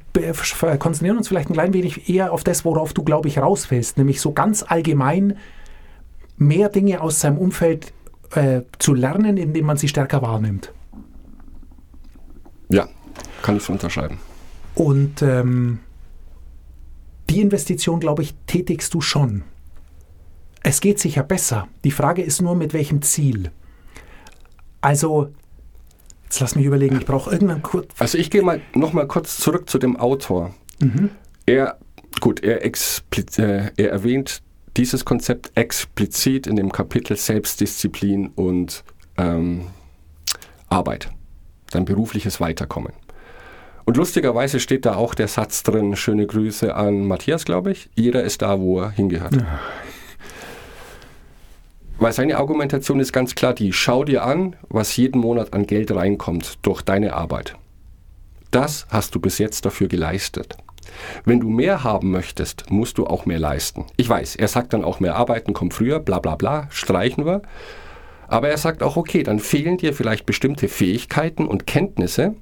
konzentrieren 0.78 1.16
uns 1.16 1.28
vielleicht 1.28 1.50
ein 1.50 1.54
klein 1.54 1.74
wenig 1.74 2.08
eher 2.08 2.32
auf 2.32 2.44
das, 2.44 2.64
worauf 2.64 2.92
du, 2.92 3.02
glaube 3.02 3.28
ich, 3.28 3.38
rausfällst. 3.38 3.98
Nämlich 3.98 4.20
so 4.20 4.32
ganz 4.32 4.62
allgemein 4.62 5.36
mehr 6.36 6.68
Dinge 6.68 7.00
aus 7.00 7.20
seinem 7.20 7.38
Umfeld 7.38 7.92
äh, 8.34 8.62
zu 8.78 8.94
lernen, 8.94 9.36
indem 9.36 9.66
man 9.66 9.76
sie 9.76 9.88
stärker 9.88 10.22
wahrnimmt. 10.22 10.72
kann 13.42 13.56
ich 13.56 13.62
so 13.62 13.72
unterschreiben. 13.72 14.18
Und 14.74 15.22
ähm, 15.22 15.80
die 17.28 17.40
Investition, 17.40 18.00
glaube 18.00 18.22
ich, 18.22 18.34
tätigst 18.46 18.94
du 18.94 19.00
schon. 19.00 19.44
Es 20.62 20.80
geht 20.80 20.98
sicher 20.98 21.22
besser. 21.22 21.68
Die 21.84 21.90
Frage 21.90 22.22
ist 22.22 22.40
nur, 22.40 22.54
mit 22.54 22.72
welchem 22.72 23.02
Ziel. 23.02 23.50
Also, 24.80 25.28
jetzt 26.24 26.40
lass 26.40 26.54
mich 26.54 26.66
überlegen, 26.66 26.98
ich 26.98 27.06
brauche 27.06 27.30
irgendwann 27.30 27.62
kurz. 27.62 27.90
Also 27.98 28.18
ich 28.18 28.30
gehe 28.30 28.42
mal 28.42 28.60
noch 28.74 28.92
mal 28.92 29.06
kurz 29.06 29.38
zurück 29.38 29.68
zu 29.68 29.78
dem 29.78 29.96
Autor. 29.96 30.54
Er, 31.46 31.78
gut, 32.20 32.42
er, 32.42 32.64
äh, 32.64 33.70
er 33.76 33.90
erwähnt 33.90 34.42
dieses 34.76 35.04
Konzept 35.04 35.52
explizit 35.54 36.46
in 36.46 36.56
dem 36.56 36.72
Kapitel 36.72 37.16
Selbstdisziplin 37.16 38.28
und 38.28 38.84
ähm, 39.18 39.66
Arbeit, 40.68 41.10
dein 41.70 41.84
berufliches 41.84 42.40
Weiterkommen. 42.40 42.92
Und 43.84 43.96
lustigerweise 43.96 44.60
steht 44.60 44.86
da 44.86 44.94
auch 44.94 45.14
der 45.14 45.28
Satz 45.28 45.62
drin, 45.64 45.96
schöne 45.96 46.26
Grüße 46.26 46.74
an 46.74 47.06
Matthias, 47.06 47.44
glaube 47.44 47.72
ich, 47.72 47.90
jeder 47.94 48.22
ist 48.22 48.42
da, 48.42 48.60
wo 48.60 48.80
er 48.80 48.90
hingehört. 48.90 49.34
Weil 52.02 52.12
seine 52.12 52.36
Argumentation 52.36 52.98
ist 52.98 53.12
ganz 53.12 53.36
klar 53.36 53.54
die, 53.54 53.72
schau 53.72 54.02
dir 54.02 54.24
an, 54.24 54.56
was 54.68 54.96
jeden 54.96 55.20
Monat 55.20 55.54
an 55.54 55.68
Geld 55.68 55.94
reinkommt 55.94 56.58
durch 56.62 56.82
deine 56.82 57.12
Arbeit. 57.12 57.54
Das 58.50 58.88
hast 58.90 59.14
du 59.14 59.20
bis 59.20 59.38
jetzt 59.38 59.64
dafür 59.64 59.86
geleistet. 59.86 60.56
Wenn 61.24 61.38
du 61.38 61.48
mehr 61.48 61.84
haben 61.84 62.10
möchtest, 62.10 62.68
musst 62.72 62.98
du 62.98 63.06
auch 63.06 63.24
mehr 63.24 63.38
leisten. 63.38 63.84
Ich 63.96 64.08
weiß, 64.08 64.34
er 64.34 64.48
sagt 64.48 64.72
dann 64.72 64.82
auch 64.82 64.98
mehr 64.98 65.14
arbeiten, 65.14 65.52
komm 65.52 65.70
früher, 65.70 66.00
bla 66.00 66.18
bla 66.18 66.34
bla, 66.34 66.66
streichen 66.70 67.24
wir. 67.24 67.42
Aber 68.26 68.48
er 68.48 68.58
sagt 68.58 68.82
auch, 68.82 68.96
okay, 68.96 69.22
dann 69.22 69.38
fehlen 69.38 69.76
dir 69.76 69.94
vielleicht 69.94 70.26
bestimmte 70.26 70.66
Fähigkeiten 70.66 71.46
und 71.46 71.68
Kenntnisse, 71.68 72.34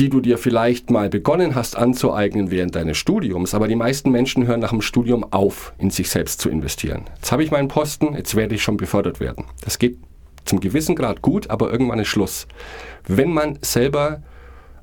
die 0.00 0.08
du 0.08 0.22
dir 0.22 0.38
vielleicht 0.38 0.88
mal 0.88 1.10
begonnen 1.10 1.54
hast 1.54 1.76
anzueignen 1.76 2.50
während 2.50 2.74
deines 2.74 2.96
Studiums, 2.96 3.52
aber 3.52 3.68
die 3.68 3.76
meisten 3.76 4.10
Menschen 4.10 4.46
hören 4.46 4.60
nach 4.60 4.70
dem 4.70 4.80
Studium 4.80 5.30
auf, 5.30 5.74
in 5.76 5.90
sich 5.90 6.08
selbst 6.08 6.40
zu 6.40 6.48
investieren. 6.48 7.02
Jetzt 7.16 7.32
habe 7.32 7.44
ich 7.44 7.50
meinen 7.50 7.68
Posten, 7.68 8.14
jetzt 8.14 8.34
werde 8.34 8.54
ich 8.54 8.62
schon 8.62 8.78
befördert 8.78 9.20
werden. 9.20 9.44
Das 9.62 9.78
geht 9.78 9.98
zum 10.46 10.58
gewissen 10.58 10.96
Grad 10.96 11.20
gut, 11.20 11.50
aber 11.50 11.70
irgendwann 11.70 11.98
ist 11.98 12.08
Schluss. 12.08 12.46
Wenn 13.06 13.30
man 13.30 13.58
selber 13.60 14.22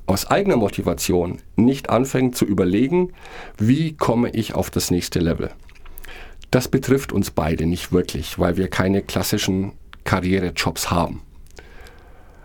aus 0.06 0.30
eigener 0.30 0.56
Motivation 0.56 1.38
nicht 1.56 1.90
anfängt 1.90 2.36
zu 2.36 2.44
überlegen, 2.44 3.12
wie 3.58 3.96
komme 3.96 4.30
ich 4.30 4.54
auf 4.54 4.70
das 4.70 4.92
nächste 4.92 5.18
Level. 5.18 5.50
Das 6.52 6.68
betrifft 6.68 7.10
uns 7.10 7.32
beide 7.32 7.66
nicht 7.66 7.90
wirklich, 7.90 8.38
weil 8.38 8.56
wir 8.56 8.68
keine 8.68 9.02
klassischen 9.02 9.72
Karrierejobs 10.04 10.92
haben. 10.92 11.22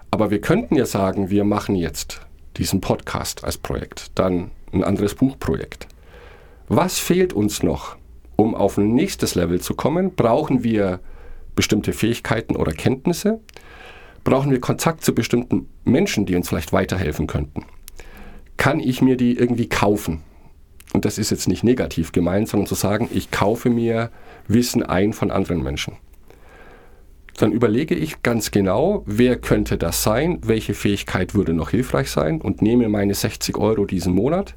Aber 0.10 0.32
wir 0.32 0.42
könnten 0.42 0.76
ja 0.76 0.88
sagen, 0.88 1.30
wir 1.30 1.44
machen 1.44 1.76
jetzt 1.76 2.22
diesen 2.58 2.82
Podcast 2.82 3.44
als 3.44 3.58
Projekt, 3.58 4.12
dann 4.16 4.52
ein 4.72 4.84
anderes 4.84 5.16
Buchprojekt. 5.16 5.88
Was 6.68 7.00
fehlt 7.00 7.34
uns 7.34 7.64
noch, 7.64 7.98
um 8.36 8.56
auf 8.56 8.78
ein 8.78 8.94
nächstes 8.94 9.36
Level 9.36 9.62
zu 9.62 9.76
kommen? 9.76 10.16
Brauchen 10.16 10.64
wir 10.64 11.00
bestimmte 11.56 11.94
Fähigkeiten 11.94 12.56
oder 12.56 12.72
Kenntnisse? 12.72 13.40
Brauchen 14.24 14.52
wir 14.52 14.62
Kontakt 14.62 15.04
zu 15.04 15.14
bestimmten 15.14 15.68
Menschen, 15.84 16.26
die 16.26 16.36
uns 16.36 16.50
vielleicht 16.50 16.74
weiterhelfen 16.74 17.28
könnten? 17.28 17.66
Kann 18.58 18.80
ich 18.80 19.02
mir 19.02 19.18
die 19.18 19.38
irgendwie 19.38 19.68
kaufen? 19.68 20.22
Und 20.94 21.06
das 21.06 21.18
ist 21.18 21.32
jetzt 21.32 21.48
nicht 21.48 21.64
negativ 21.64 22.12
gemeint, 22.12 22.48
sondern 22.48 22.68
zu 22.68 22.76
sagen, 22.76 23.10
ich 23.12 23.32
kaufe 23.32 23.70
mir 23.70 24.12
Wissen 24.48 24.84
ein 24.84 25.12
von 25.12 25.32
anderen 25.32 25.64
Menschen. 25.64 25.98
Dann 27.38 27.52
überlege 27.52 27.96
ich 27.96 28.22
ganz 28.22 28.52
genau, 28.52 29.04
wer 29.06 29.38
könnte 29.38 29.78
das 29.78 30.04
sein, 30.04 30.40
welche 30.44 30.74
Fähigkeit 30.74 31.34
würde 31.34 31.54
noch 31.54 31.72
hilfreich 31.72 32.12
sein 32.12 32.42
und 32.42 32.62
nehme 32.62 32.90
meine 32.90 33.14
60 33.14 33.58
Euro 33.58 33.86
diesen 33.86 34.14
Monat. 34.14 34.56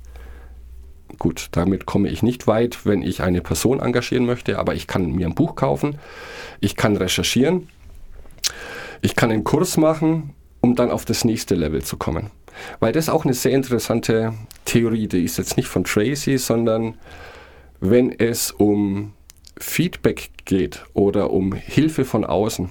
Gut, 1.18 1.48
damit 1.52 1.86
komme 1.86 2.10
ich 2.10 2.22
nicht 2.22 2.46
weit, 2.46 2.84
wenn 2.84 3.00
ich 3.00 3.22
eine 3.22 3.40
Person 3.40 3.80
engagieren 3.80 4.26
möchte, 4.26 4.58
aber 4.58 4.74
ich 4.74 4.86
kann 4.86 5.12
mir 5.12 5.26
ein 5.26 5.34
Buch 5.34 5.54
kaufen, 5.54 5.98
ich 6.60 6.76
kann 6.76 6.96
recherchieren, 6.96 7.68
ich 9.00 9.16
kann 9.16 9.30
einen 9.30 9.44
Kurs 9.44 9.78
machen, 9.78 10.34
um 10.60 10.74
dann 10.74 10.90
auf 10.90 11.04
das 11.04 11.24
nächste 11.24 11.54
Level 11.54 11.82
zu 11.82 11.96
kommen. 11.96 12.30
Weil 12.80 12.92
das 12.92 13.08
auch 13.08 13.24
eine 13.24 13.34
sehr 13.34 13.52
interessante 13.52 14.34
Theorie, 14.64 15.06
die 15.06 15.24
ist 15.24 15.38
jetzt 15.38 15.56
nicht 15.56 15.68
von 15.68 15.84
Tracy, 15.84 16.38
sondern 16.38 16.94
wenn 17.80 18.10
es 18.10 18.50
um 18.50 19.12
Feedback 19.58 20.30
geht 20.44 20.84
oder 20.94 21.30
um 21.30 21.52
Hilfe 21.52 22.04
von 22.04 22.24
außen, 22.24 22.70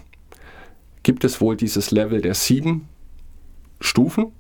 gibt 1.04 1.24
es 1.24 1.42
wohl 1.42 1.56
dieses 1.56 1.92
Level 1.92 2.22
der 2.22 2.34
sieben 2.34 2.88
Stufen 3.80 4.32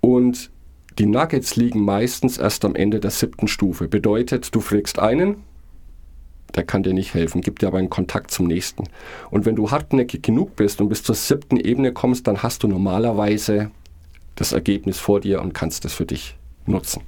und 0.00 0.50
die 0.98 1.06
Nuggets 1.06 1.56
liegen 1.56 1.84
meistens 1.84 2.38
erst 2.38 2.64
am 2.64 2.76
Ende 2.76 3.00
der 3.00 3.10
siebten 3.10 3.48
Stufe. 3.48 3.88
Bedeutet, 3.88 4.54
du 4.54 4.60
fragst 4.60 5.00
einen, 5.00 5.38
der 6.54 6.62
kann 6.62 6.84
dir 6.84 6.94
nicht 6.94 7.14
helfen, 7.14 7.40
gibt 7.40 7.62
dir 7.62 7.66
aber 7.66 7.78
einen 7.78 7.90
Kontakt 7.90 8.30
zum 8.30 8.46
nächsten. 8.46 8.84
Und 9.30 9.44
wenn 9.44 9.56
du 9.56 9.72
hartnäckig 9.72 10.22
genug 10.22 10.54
bist 10.54 10.80
und 10.80 10.88
bis 10.88 11.02
zur 11.02 11.16
siebten 11.16 11.56
Ebene 11.56 11.92
kommst, 11.92 12.28
dann 12.28 12.44
hast 12.44 12.62
du 12.62 12.68
normalerweise 12.68 13.70
das 14.36 14.52
Ergebnis 14.52 14.98
vor 14.98 15.20
dir 15.20 15.42
und 15.42 15.52
kannst 15.52 15.84
es 15.84 15.94
für 15.94 16.06
dich 16.06 16.36
nutzen. 16.66 17.02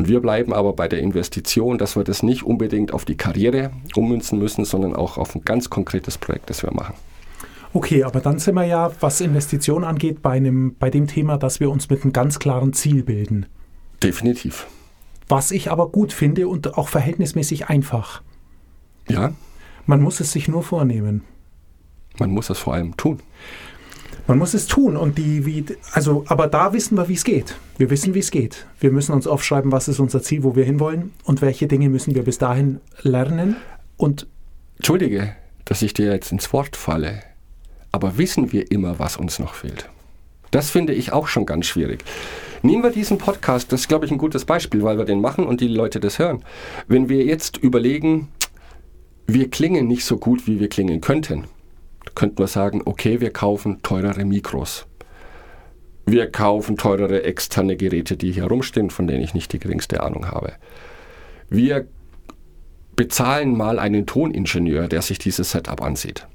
Und 0.00 0.08
wir 0.08 0.20
bleiben 0.20 0.54
aber 0.54 0.72
bei 0.72 0.88
der 0.88 1.00
Investition, 1.00 1.76
dass 1.76 1.94
wir 1.94 2.04
das 2.04 2.22
nicht 2.22 2.42
unbedingt 2.42 2.94
auf 2.94 3.04
die 3.04 3.18
Karriere 3.18 3.70
ummünzen 3.94 4.38
müssen, 4.38 4.64
sondern 4.64 4.96
auch 4.96 5.18
auf 5.18 5.34
ein 5.34 5.42
ganz 5.44 5.68
konkretes 5.68 6.16
Projekt, 6.16 6.48
das 6.48 6.62
wir 6.62 6.72
machen. 6.72 6.94
Okay, 7.74 8.02
aber 8.04 8.20
dann 8.20 8.38
sind 8.38 8.54
wir 8.54 8.64
ja, 8.64 8.90
was 9.00 9.20
Investitionen 9.20 9.84
angeht, 9.84 10.22
bei, 10.22 10.30
einem, 10.30 10.74
bei 10.78 10.88
dem 10.88 11.06
Thema, 11.06 11.36
dass 11.36 11.60
wir 11.60 11.70
uns 11.70 11.90
mit 11.90 12.02
einem 12.02 12.14
ganz 12.14 12.38
klaren 12.38 12.72
Ziel 12.72 13.02
bilden. 13.02 13.44
Definitiv. 14.02 14.68
Was 15.28 15.50
ich 15.50 15.70
aber 15.70 15.90
gut 15.90 16.14
finde 16.14 16.48
und 16.48 16.78
auch 16.78 16.88
verhältnismäßig 16.88 17.68
einfach. 17.68 18.22
Ja, 19.06 19.34
Man 19.84 20.00
muss 20.00 20.18
es 20.20 20.32
sich 20.32 20.48
nur 20.48 20.62
vornehmen. 20.62 21.24
man 22.18 22.30
muss 22.30 22.46
das 22.46 22.58
vor 22.58 22.72
allem 22.72 22.96
tun. 22.96 23.20
Man 24.26 24.38
muss 24.38 24.54
es 24.54 24.66
tun 24.66 24.96
und 24.96 25.18
die, 25.18 25.46
wie, 25.46 25.64
also, 25.92 26.24
aber 26.28 26.46
da 26.46 26.72
wissen 26.72 26.96
wir, 26.96 27.08
wie 27.08 27.14
es 27.14 27.24
geht. 27.24 27.56
Wir 27.78 27.90
wissen, 27.90 28.14
wie 28.14 28.20
es 28.20 28.30
geht. 28.30 28.66
Wir 28.78 28.90
müssen 28.90 29.12
uns 29.12 29.26
aufschreiben, 29.26 29.72
was 29.72 29.88
ist 29.88 30.00
unser 30.00 30.22
Ziel, 30.22 30.42
wo 30.42 30.54
wir 30.56 30.64
hinwollen 30.64 31.12
und 31.24 31.42
welche 31.42 31.66
Dinge 31.66 31.88
müssen 31.88 32.14
wir 32.14 32.22
bis 32.22 32.38
dahin 32.38 32.80
lernen. 33.02 33.56
Und 33.96 34.26
Entschuldige, 34.76 35.34
dass 35.64 35.82
ich 35.82 35.94
dir 35.94 36.12
jetzt 36.12 36.32
ins 36.32 36.52
Wort 36.52 36.76
falle, 36.76 37.22
aber 37.92 38.18
wissen 38.18 38.52
wir 38.52 38.70
immer, 38.70 38.98
was 38.98 39.16
uns 39.16 39.38
noch 39.38 39.54
fehlt? 39.54 39.88
Das 40.50 40.70
finde 40.70 40.94
ich 40.94 41.12
auch 41.12 41.28
schon 41.28 41.46
ganz 41.46 41.66
schwierig. 41.66 42.04
Nehmen 42.62 42.82
wir 42.82 42.90
diesen 42.90 43.18
Podcast, 43.18 43.72
das 43.72 43.82
ist, 43.82 43.88
glaube 43.88 44.06
ich, 44.06 44.10
ein 44.10 44.18
gutes 44.18 44.44
Beispiel, 44.44 44.82
weil 44.82 44.98
wir 44.98 45.04
den 45.04 45.20
machen 45.20 45.46
und 45.46 45.60
die 45.60 45.68
Leute 45.68 46.00
das 46.00 46.18
hören. 46.18 46.44
Wenn 46.88 47.08
wir 47.08 47.24
jetzt 47.24 47.56
überlegen, 47.56 48.28
wir 49.26 49.48
klingen 49.48 49.86
nicht 49.86 50.04
so 50.04 50.18
gut, 50.18 50.46
wie 50.46 50.60
wir 50.60 50.68
klingen 50.68 51.00
könnten, 51.00 51.44
könnten 52.20 52.38
wir 52.38 52.48
sagen, 52.48 52.82
okay, 52.84 53.22
wir 53.22 53.32
kaufen 53.32 53.80
teurere 53.80 54.26
Mikros. 54.26 54.84
Wir 56.04 56.30
kaufen 56.30 56.76
teurere 56.76 57.22
externe 57.22 57.78
Geräte, 57.78 58.18
die 58.18 58.30
hier 58.30 58.44
rumstehen, 58.44 58.90
von 58.90 59.06
denen 59.06 59.22
ich 59.22 59.32
nicht 59.32 59.54
die 59.54 59.58
geringste 59.58 60.02
Ahnung 60.02 60.30
habe. 60.30 60.52
Wir 61.48 61.86
bezahlen 62.94 63.56
mal 63.56 63.78
einen 63.78 64.04
Toningenieur, 64.04 64.86
der 64.86 65.00
sich 65.00 65.18
dieses 65.18 65.52
Setup 65.52 65.80
ansieht. 65.80 66.26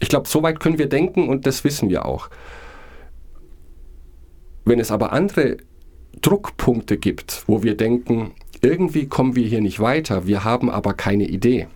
Ich 0.00 0.08
glaube, 0.08 0.28
so 0.28 0.42
weit 0.42 0.58
können 0.58 0.78
wir 0.78 0.88
denken 0.88 1.28
und 1.28 1.46
das 1.46 1.62
wissen 1.62 1.90
wir 1.90 2.06
auch. 2.06 2.28
Wenn 4.64 4.80
es 4.80 4.90
aber 4.90 5.12
andere 5.12 5.58
Druckpunkte 6.22 6.98
gibt, 6.98 7.44
wo 7.46 7.62
wir 7.62 7.76
denken, 7.76 8.32
irgendwie 8.62 9.06
kommen 9.06 9.36
wir 9.36 9.46
hier 9.46 9.60
nicht 9.60 9.78
weiter, 9.78 10.26
wir 10.26 10.42
haben 10.42 10.70
aber 10.70 10.92
keine 10.92 11.28
Idee. 11.28 11.68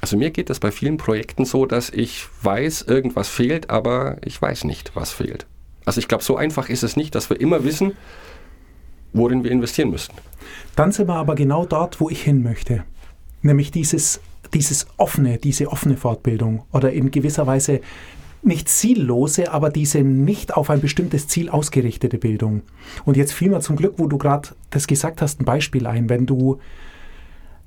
Also 0.00 0.16
mir 0.16 0.30
geht 0.30 0.50
es 0.50 0.60
bei 0.60 0.70
vielen 0.70 0.96
Projekten 0.96 1.44
so, 1.44 1.66
dass 1.66 1.90
ich 1.90 2.26
weiß, 2.42 2.82
irgendwas 2.82 3.28
fehlt, 3.28 3.70
aber 3.70 4.16
ich 4.24 4.40
weiß 4.40 4.64
nicht, 4.64 4.92
was 4.94 5.12
fehlt. 5.12 5.46
Also 5.84 5.98
ich 5.98 6.08
glaube, 6.08 6.24
so 6.24 6.36
einfach 6.36 6.68
ist 6.68 6.82
es 6.82 6.96
nicht, 6.96 7.14
dass 7.14 7.30
wir 7.30 7.40
immer 7.40 7.64
wissen, 7.64 7.92
worin 9.12 9.44
wir 9.44 9.50
investieren 9.50 9.90
müssen. 9.90 10.14
dann 10.76 10.92
sind 10.92 11.08
wir 11.08 11.16
aber 11.16 11.34
genau 11.34 11.66
dort, 11.66 12.00
wo 12.00 12.08
ich 12.10 12.22
hin 12.22 12.42
möchte. 12.42 12.84
Nämlich 13.42 13.70
dieses, 13.70 14.20
dieses 14.54 14.86
offene, 14.96 15.38
diese 15.38 15.68
offene 15.68 15.96
Fortbildung 15.96 16.64
oder 16.72 16.92
in 16.92 17.10
gewisser 17.10 17.46
Weise 17.46 17.80
nicht 18.42 18.68
ziellose, 18.68 19.52
aber 19.52 19.68
diese 19.68 20.02
nicht 20.02 20.56
auf 20.56 20.70
ein 20.70 20.80
bestimmtes 20.80 21.28
Ziel 21.28 21.50
ausgerichtete 21.50 22.18
Bildung. 22.18 22.62
Und 23.04 23.16
jetzt 23.16 23.32
fiel 23.32 23.50
mir 23.50 23.60
zum 23.60 23.76
Glück, 23.76 23.94
wo 23.98 24.06
du 24.06 24.16
gerade 24.16 24.50
das 24.70 24.86
gesagt 24.86 25.20
hast, 25.20 25.40
ein 25.40 25.44
Beispiel 25.44 25.86
ein. 25.86 26.08
Wenn 26.08 26.24
du 26.24 26.58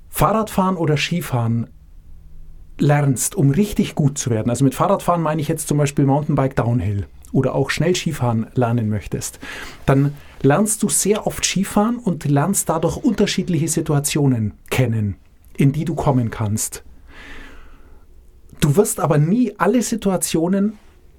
Fahrradfahren 0.10 0.76
oder 0.76 0.98
Skifahren 0.98 1.68
lernst, 2.80 3.36
um 3.36 3.52
richtig 3.52 3.96
gut 3.96 4.18
zu 4.18 4.30
werden, 4.30 4.50
also 4.50 4.64
mit 4.64 4.76
Fahrradfahren 4.76 5.22
meine 5.22 5.42
ich 5.42 5.48
jetzt 5.48 5.68
zum 5.68 5.78
Beispiel 5.78 6.06
Mountainbike 6.06 6.56
Downhill 6.56 7.08
oder 7.32 7.56
auch 7.56 7.70
schnell 7.70 7.96
Skifahren 7.96 8.48
lernen 8.56 8.90
möchtest, 8.90 9.40
dann 9.86 10.14
lernst 10.42 10.84
du 10.84 10.90
sehr 10.90 11.26
oft 11.26 11.44
Skifahren 11.44 11.98
und 11.98 12.26
lernst 12.26 12.70
dadurch 12.70 12.98
unterschiedliche 12.98 13.68
Situationen 13.68 14.54
kennen, 14.70 15.16
in 15.58 15.72
die 15.72 15.86
du 15.86 15.96
kommen 15.96 16.30
kannst. 16.30 16.84
Du 18.60 18.76
wirst 18.76 19.00
aber 19.00 19.18
nie 19.18 19.54
alle 19.58 19.82
Situationen 19.82 20.78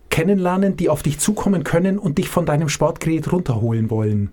kennenlernen, 0.08 0.76
die 0.76 0.88
auf 0.88 1.02
dich 1.02 1.18
zukommen 1.18 1.64
können 1.64 1.98
und 1.98 2.18
dich 2.18 2.28
von 2.28 2.46
deinem 2.46 2.68
Sportgerät 2.68 3.32
runterholen 3.32 3.90
wollen. 3.90 4.30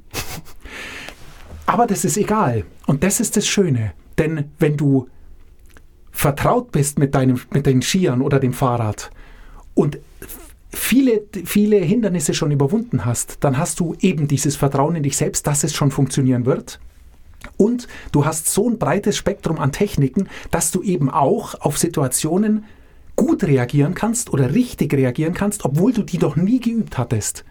Aber 1.65 1.87
das 1.87 2.05
ist 2.05 2.17
egal. 2.17 2.65
Und 2.85 3.03
das 3.03 3.19
ist 3.19 3.35
das 3.35 3.47
Schöne. 3.47 3.93
Denn 4.19 4.51
wenn 4.59 4.77
du 4.77 5.07
vertraut 6.11 6.71
bist 6.71 6.99
mit, 6.99 7.15
deinem, 7.15 7.39
mit 7.53 7.65
den 7.65 7.81
Skiern 7.81 8.21
oder 8.21 8.39
dem 8.39 8.53
Fahrrad 8.53 9.11
und 9.73 9.99
viele, 10.73 11.23
viele 11.45 11.77
Hindernisse 11.77 12.33
schon 12.33 12.51
überwunden 12.51 13.05
hast, 13.05 13.37
dann 13.41 13.57
hast 13.57 13.79
du 13.79 13.95
eben 13.99 14.27
dieses 14.27 14.55
Vertrauen 14.55 14.95
in 14.95 15.03
dich 15.03 15.17
selbst, 15.17 15.47
dass 15.47 15.63
es 15.63 15.73
schon 15.73 15.91
funktionieren 15.91 16.45
wird. 16.45 16.79
Und 17.57 17.87
du 18.11 18.25
hast 18.25 18.53
so 18.53 18.69
ein 18.69 18.77
breites 18.77 19.17
Spektrum 19.17 19.59
an 19.59 19.71
Techniken, 19.71 20.29
dass 20.51 20.71
du 20.71 20.83
eben 20.83 21.09
auch 21.09 21.55
auf 21.61 21.77
Situationen 21.77 22.65
gut 23.15 23.43
reagieren 23.43 23.93
kannst 23.93 24.31
oder 24.31 24.53
richtig 24.53 24.93
reagieren 24.93 25.33
kannst, 25.33 25.65
obwohl 25.65 25.91
du 25.91 26.03
die 26.03 26.17
doch 26.17 26.35
nie 26.35 26.59
geübt 26.59 26.97
hattest. 26.97 27.43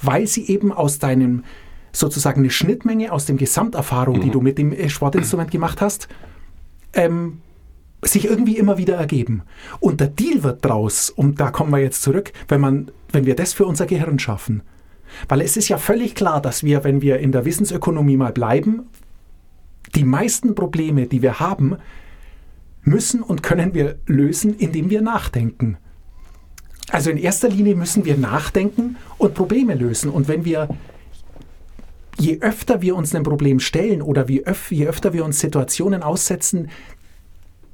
Weil 0.00 0.26
sie 0.26 0.46
eben 0.48 0.72
aus 0.72 0.98
deinem 0.98 1.44
sozusagen 1.92 2.40
eine 2.40 2.50
Schnittmenge 2.50 3.12
aus 3.12 3.26
dem 3.26 3.36
Gesamterfahrung, 3.36 4.20
die 4.20 4.28
Mhm. 4.28 4.32
du 4.32 4.40
mit 4.40 4.58
dem 4.58 4.88
Sportinstrument 4.88 5.50
gemacht 5.50 5.80
hast, 5.80 6.08
ähm, 6.94 7.40
sich 8.02 8.24
irgendwie 8.24 8.58
immer 8.58 8.78
wieder 8.78 8.96
ergeben. 8.96 9.42
Und 9.80 10.00
der 10.00 10.08
Deal 10.08 10.42
wird 10.42 10.64
draus, 10.64 11.08
und 11.10 11.40
da 11.40 11.50
kommen 11.50 11.70
wir 11.70 11.78
jetzt 11.78 12.02
zurück, 12.02 12.32
wenn, 12.48 12.60
man, 12.60 12.90
wenn 13.12 13.26
wir 13.26 13.36
das 13.36 13.52
für 13.52 13.64
unser 13.64 13.86
Gehirn 13.86 14.18
schaffen. 14.18 14.62
Weil 15.28 15.40
es 15.42 15.56
ist 15.56 15.68
ja 15.68 15.78
völlig 15.78 16.14
klar, 16.14 16.40
dass 16.42 16.64
wir, 16.64 16.84
wenn 16.84 17.02
wir 17.02 17.18
in 17.18 17.32
der 17.32 17.44
Wissensökonomie 17.44 18.16
mal 18.16 18.32
bleiben, 18.32 18.88
die 19.94 20.04
meisten 20.04 20.54
Probleme, 20.54 21.06
die 21.06 21.22
wir 21.22 21.38
haben, 21.38 21.76
müssen 22.82 23.22
und 23.22 23.42
können 23.42 23.74
wir 23.74 23.98
lösen, 24.06 24.56
indem 24.56 24.90
wir 24.90 25.02
nachdenken. 25.02 25.76
Also 26.90 27.10
in 27.10 27.16
erster 27.16 27.48
Linie 27.48 27.76
müssen 27.76 28.04
wir 28.04 28.16
nachdenken 28.16 28.96
und 29.18 29.34
Probleme 29.34 29.74
lösen. 29.74 30.10
Und 30.10 30.28
wenn 30.28 30.44
wir, 30.44 30.68
je 32.18 32.40
öfter 32.40 32.82
wir 32.82 32.96
uns 32.96 33.14
einem 33.14 33.24
Problem 33.24 33.60
stellen 33.60 34.02
oder 34.02 34.28
wie 34.28 34.44
öf, 34.44 34.72
je 34.72 34.86
öfter 34.86 35.12
wir 35.12 35.24
uns 35.24 35.38
Situationen 35.38 36.02
aussetzen, 36.02 36.70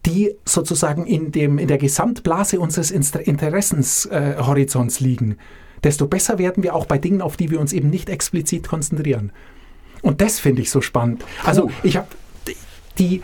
die 0.06 0.34
sozusagen 0.44 1.06
in, 1.06 1.32
dem, 1.32 1.58
in 1.58 1.68
der 1.68 1.78
Gesamtblase 1.78 2.60
unseres 2.60 2.90
Interessenshorizonts 2.90 5.00
äh, 5.00 5.04
liegen, 5.04 5.36
desto 5.84 6.06
besser 6.06 6.38
werden 6.38 6.62
wir 6.62 6.74
auch 6.74 6.86
bei 6.86 6.98
Dingen, 6.98 7.22
auf 7.22 7.36
die 7.36 7.50
wir 7.50 7.60
uns 7.60 7.72
eben 7.72 7.90
nicht 7.90 8.08
explizit 8.08 8.68
konzentrieren. 8.68 9.32
Und 10.02 10.20
das 10.20 10.38
finde 10.38 10.62
ich 10.62 10.70
so 10.70 10.80
spannend. 10.80 11.24
Also 11.44 11.70
ich 11.82 11.96
habe 11.96 12.08
die, 12.98 13.22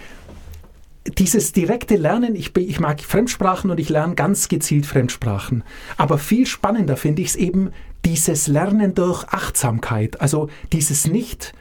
dieses 1.19 1.53
direkte 1.53 1.97
Lernen, 1.97 2.35
ich, 2.35 2.57
ich 2.57 2.81
mag 2.81 3.01
Fremdsprachen 3.01 3.71
und 3.71 3.79
ich 3.79 3.89
lerne 3.89 4.15
ganz 4.15 4.49
gezielt 4.49 4.87
Fremdsprachen. 4.87 5.63
Aber 5.97 6.19
viel 6.19 6.47
spannender 6.47 6.97
finde 6.97 7.23
ich 7.23 7.29
es 7.29 7.37
eben, 7.37 7.71
dieses 8.05 8.49
Lernen 8.49 8.95
durch 8.95 9.25
Achtsamkeit. 9.29 10.21
Also 10.21 10.49
dieses 10.73 11.07
nicht 11.07 11.53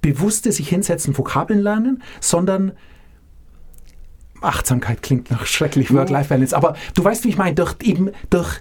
bewusste 0.00 0.52
sich 0.52 0.68
hinsetzen, 0.68 1.16
Vokabeln 1.16 1.60
lernen, 1.60 2.02
sondern 2.20 2.72
Achtsamkeit 4.40 5.02
klingt 5.02 5.30
nach 5.30 5.46
schrecklich 5.46 5.92
Work-Life-Balance, 5.92 6.56
aber 6.56 6.76
du 6.94 7.04
weißt, 7.04 7.24
wie 7.24 7.28
ich 7.30 7.38
meine, 7.38 7.54
durch 7.54 7.74
eben 7.82 8.10
durch 8.30 8.60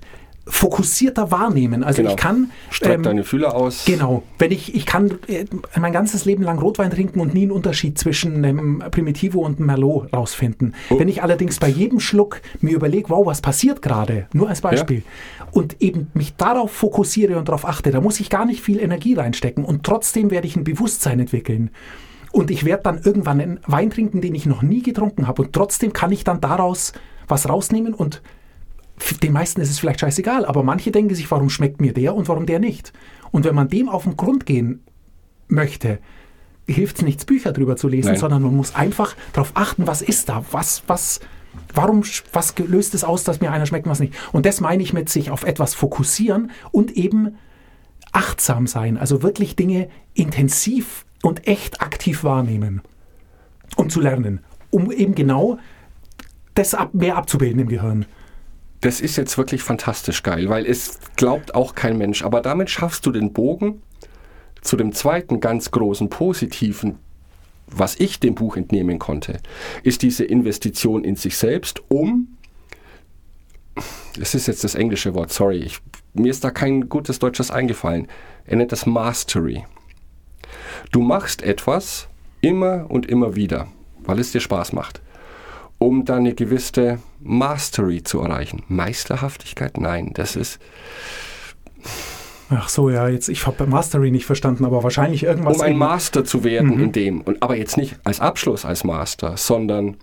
fokussierter 0.50 1.30
Wahrnehmen. 1.32 1.84
Also 1.84 2.02
Genau. 2.02 2.12
ich 2.12 2.18
kann 2.18 2.52
Streck 2.70 2.96
ähm, 2.96 3.04
deine 3.04 3.24
Fühler 3.24 3.54
aus. 3.54 3.86
Genau. 3.86 4.24
Wenn 4.40 4.52
ich, 4.52 4.74
ich 4.76 4.86
kann 4.86 5.20
äh, 5.28 5.46
mein 5.78 5.92
ganzes 5.92 6.26
Leben 6.26 6.44
lang 6.44 6.60
Rotwein 6.60 6.90
trinken 6.90 7.20
und 7.20 7.34
nie 7.34 7.44
einen 7.44 7.52
Unterschied 7.52 7.98
zwischen 7.98 8.44
einem 8.44 8.84
Primitivo 8.92 9.42
und 9.46 9.58
einem 9.58 9.68
Merlot 9.68 10.14
rausfinden. 10.14 10.74
Oh. 10.90 11.00
Wenn 11.00 11.10
ich 11.10 11.22
allerdings 11.22 11.60
bei 11.60 11.68
jedem 11.68 12.00
Schluck 12.00 12.42
mir 12.62 12.76
überlege, 12.76 13.10
wow, 13.10 13.26
was 13.26 13.42
passiert 13.42 13.82
gerade, 13.82 14.28
nur 14.34 14.48
als 14.50 14.62
Beispiel, 14.62 15.04
und 15.52 15.82
eben 15.82 16.08
mich 16.14 16.36
darauf 16.36 16.72
fokussiere 16.72 17.38
und 17.38 17.50
darauf 17.50 17.66
achte, 17.66 17.92
da 17.92 18.02
muss 18.02 18.20
ich 18.20 18.30
gar 18.30 18.46
nicht 18.46 18.62
viel 18.62 18.80
Energie 18.80 19.16
reinstecken 19.16 19.66
und 19.66 19.84
trotzdem 19.84 20.32
werde 20.32 20.48
ich 20.48 20.56
ein 20.56 20.64
Bewusstsein 20.64 21.20
entwickeln. 21.20 21.72
Und 22.32 22.52
ich 22.52 22.66
werde 22.66 22.84
dann 22.84 23.02
irgendwann 23.02 23.42
einen 23.42 23.60
Wein 23.66 23.90
trinken, 23.90 24.22
den 24.22 24.36
ich 24.36 24.46
noch 24.46 24.62
nie 24.62 24.82
getrunken 24.82 25.28
habe. 25.28 25.44
Und 25.44 25.54
trotzdem 25.54 25.94
kann 25.94 26.12
ich 26.12 26.24
dann 26.24 26.42
daraus 26.42 26.94
was 27.28 27.50
rausnehmen 27.50 27.94
und 27.94 28.22
den 29.22 29.34
meisten 29.34 29.62
ist 29.62 29.70
es 29.70 29.80
vielleicht 29.80 30.00
scheißegal, 30.00 30.46
aber 30.46 30.64
manche 30.64 30.92
denken 30.92 31.14
sich, 31.14 31.30
warum 31.30 31.50
schmeckt 31.50 31.82
mir 31.82 31.94
der 31.94 32.16
und 32.16 32.28
warum 32.28 32.46
der 32.46 32.60
nicht. 32.60 32.94
Und 33.32 33.46
wenn 33.46 33.54
man 33.54 33.70
dem 33.70 33.90
auf 33.90 34.04
den 34.04 34.18
Grund 34.18 34.46
gehen 34.46 34.84
möchte, 35.48 36.00
hilft 36.66 36.98
es 36.98 37.04
nichts, 37.04 37.26
Bücher 37.26 37.52
drüber 37.52 37.76
zu 37.76 37.88
lesen, 37.88 38.12
Nein. 38.12 38.20
sondern 38.20 38.42
man 38.42 38.56
muss 38.56 38.76
einfach 38.76 39.16
darauf 39.34 39.52
achten, 39.54 39.88
was 39.88 40.02
ist 40.02 40.30
da, 40.30 40.44
was, 40.52 40.84
was, 40.88 41.20
warum, 41.74 42.04
was 42.34 42.58
löst 42.58 42.96
es 42.96 43.04
aus, 43.04 43.24
dass 43.24 43.40
mir 43.40 43.52
einer 43.52 43.66
schmeckt 43.66 43.86
und 43.86 43.92
was 43.92 44.00
nicht. 44.00 44.14
Und 44.34 44.46
das 44.46 44.62
meine 44.62 44.84
ich 44.84 44.94
mit 44.94 45.10
sich 45.10 45.30
auf 45.30 45.44
etwas 45.44 45.76
fokussieren 45.76 46.52
und 46.72 46.92
eben 46.92 47.38
achtsam 48.12 48.68
sein, 48.68 48.98
also 48.98 49.22
wirklich 49.22 49.56
Dinge 49.56 49.90
intensiv 50.14 51.06
und 51.24 51.48
echt 51.48 51.82
aktiv 51.82 52.24
wahrnehmen, 52.24 52.82
um 53.76 53.90
zu 53.90 54.02
lernen, 54.02 54.42
um 54.70 54.92
eben 54.92 55.16
genau 55.16 55.60
das 56.54 56.74
ab, 56.74 56.94
mehr 56.94 57.18
abzubilden 57.18 57.60
im 57.60 57.70
Gehirn. 57.70 58.06
Das 58.82 59.02
ist 59.02 59.16
jetzt 59.16 59.38
wirklich 59.38 59.64
fantastisch 59.64 60.24
geil, 60.24 60.50
weil 60.50 60.66
es 60.66 61.00
glaubt 61.16 61.56
auch 61.56 61.76
kein 61.76 61.98
Mensch. 61.98 62.24
Aber 62.24 62.42
damit 62.42 62.70
schaffst 62.70 63.06
du 63.06 63.12
den 63.12 63.34
Bogen 63.34 63.82
zu 64.62 64.76
dem 64.78 64.94
zweiten 64.94 65.40
ganz 65.40 65.72
großen 65.72 66.10
positiven, 66.10 67.00
was 67.68 68.00
ich 68.00 68.20
dem 68.20 68.36
Buch 68.36 68.56
entnehmen 68.56 69.00
konnte, 69.00 69.40
ist 69.84 70.02
diese 70.02 70.24
Investition 70.24 71.04
in 71.04 71.16
sich 71.16 71.38
selbst, 71.38 71.82
um, 71.90 72.38
das 74.18 74.36
ist 74.36 74.48
jetzt 74.48 74.64
das 74.64 74.76
englische 74.76 75.14
Wort, 75.14 75.32
sorry, 75.32 75.58
ich, 75.58 75.80
mir 76.14 76.32
ist 76.32 76.44
da 76.44 76.52
kein 76.52 76.90
gutes 76.90 77.20
deutsches 77.20 77.52
eingefallen. 77.52 78.08
Er 78.46 78.58
nennt 78.58 78.72
das 78.72 78.86
Mastery. 78.86 79.66
Du 80.92 81.02
machst 81.02 81.42
etwas 81.42 82.08
immer 82.42 82.86
und 82.90 83.06
immer 83.08 83.36
wieder, 83.36 83.68
weil 84.04 84.20
es 84.20 84.32
dir 84.32 84.42
Spaß 84.42 84.74
macht 84.74 85.02
um 85.80 86.06
dann 86.06 86.22
eine 86.22 86.34
gewisse 86.34 86.98
Mastery 87.20 88.02
zu 88.02 88.20
erreichen. 88.22 88.64
Meisterhaftigkeit? 88.68 89.78
Nein, 89.78 90.10
das 90.16 90.36
ist, 90.36 90.58
Ach 92.50 92.68
so, 92.68 92.90
ja, 92.90 93.08
jetzt, 93.10 93.30
ich 93.30 93.46
habe 93.46 93.68
Mastery 93.68 94.10
nicht 94.10 94.26
verstanden, 94.26 94.66
aber 94.66 94.82
wahrscheinlich 94.82 95.22
irgendwas. 95.22 95.58
um 95.58 95.62
ein 95.62 95.74
in- 95.74 95.78
Master 95.78 96.24
zu 96.26 96.44
werden 96.44 96.80
in 96.80 96.92
dem. 96.94 97.22
Und, 97.22 97.44
aber 97.44 97.56
jetzt 97.58 97.78
nicht 97.78 97.96
als 98.06 98.20
Abschluss 98.20 98.66
als 98.66 98.84
Master, 98.86 99.38
sondern 99.38 99.98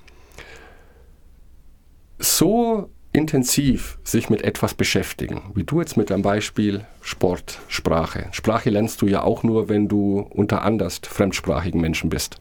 so 2.21 2.89
intensiv 3.15 3.99
sich 4.03 4.29
mit 4.29 4.43
etwas 4.43 4.75
beschäftigen, 4.75 5.53
wie 5.55 5.63
du 5.63 5.81
jetzt 5.81 5.97
mit 5.97 6.11
deinem 6.11 6.23
Beispiel 6.23 6.85
Sport, 7.01 7.61
Sprache. 7.69 8.27
Sprache 8.33 8.71
lernst 8.71 9.01
du 9.01 9.07
ja 9.07 9.23
auch 9.23 9.45
nur, 9.45 9.69
wenn 9.69 9.89
du 9.89 10.19
unter 10.31 10.63
anders 10.63 11.01
fremdsprachigen 11.03 11.81
Menschen 11.81 12.11
bist. 12.11 12.41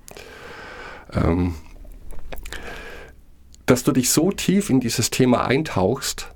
Ähm, 1.13 1.53
dass 3.67 3.83
du 3.83 3.91
dich 3.91 4.09
so 4.09 4.31
tief 4.31 4.71
in 4.71 4.79
dieses 4.79 5.11
Thema 5.11 5.45
eintauchst, 5.45 6.33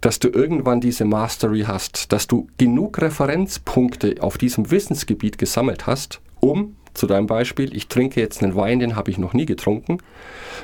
dass 0.00 0.18
du 0.18 0.28
irgendwann 0.28 0.80
diese 0.80 1.04
Mastery 1.04 1.60
hast, 1.60 2.12
dass 2.12 2.26
du 2.26 2.48
genug 2.58 3.00
Referenzpunkte 3.00 4.16
auf 4.20 4.38
diesem 4.38 4.72
Wissensgebiet 4.72 5.38
gesammelt 5.38 5.86
hast, 5.86 6.20
um, 6.40 6.74
zu 6.94 7.06
deinem 7.06 7.26
Beispiel, 7.26 7.74
ich 7.74 7.88
trinke 7.88 8.20
jetzt 8.20 8.42
einen 8.42 8.54
Wein, 8.54 8.78
den 8.78 8.96
habe 8.96 9.10
ich 9.10 9.18
noch 9.18 9.32
nie 9.32 9.46
getrunken. 9.46 9.98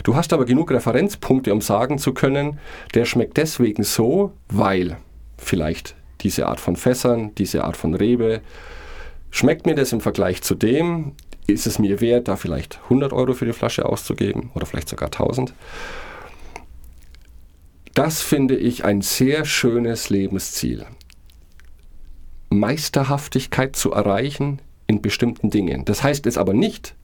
Du 0.03 0.15
hast 0.15 0.33
aber 0.33 0.45
genug 0.45 0.71
Referenzpunkte, 0.71 1.53
um 1.53 1.61
sagen 1.61 1.99
zu 1.99 2.13
können, 2.13 2.59
der 2.95 3.05
schmeckt 3.05 3.37
deswegen 3.37 3.83
so, 3.83 4.33
weil 4.49 4.99
vielleicht 5.37 5.95
diese 6.21 6.47
Art 6.47 6.61
von 6.61 6.77
Fässern, 6.77 7.35
diese 7.37 7.65
Art 7.65 7.77
von 7.77 7.95
Rebe, 7.95 8.41
schmeckt 9.31 9.67
mir 9.67 9.75
das 9.75 9.93
im 9.93 10.01
Vergleich 10.01 10.43
zu 10.43 10.55
dem, 10.55 11.13
ist 11.47 11.67
es 11.67 11.79
mir 11.79 12.01
wert, 12.01 12.29
da 12.29 12.37
vielleicht 12.37 12.81
100 12.85 13.13
Euro 13.13 13.33
für 13.33 13.47
die 13.47 13.53
Flasche 13.53 13.87
auszugeben 13.87 14.51
oder 14.55 14.67
vielleicht 14.67 14.89
sogar 14.89 15.07
1000. 15.07 15.55
Das 17.95 18.21
finde 18.21 18.57
ich 18.57 18.85
ein 18.85 19.01
sehr 19.01 19.45
schönes 19.45 20.11
Lebensziel. 20.11 20.87
Meisterhaftigkeit 22.51 23.77
zu 23.77 23.93
erreichen 23.93 24.61
in 24.89 25.01
bestimmten 25.01 25.51
Dingen. 25.51 25.85
Das 25.85 26.03
heißt 26.03 26.25
jetzt 26.25 26.39
aber 26.39 26.55
nicht, 26.55 26.97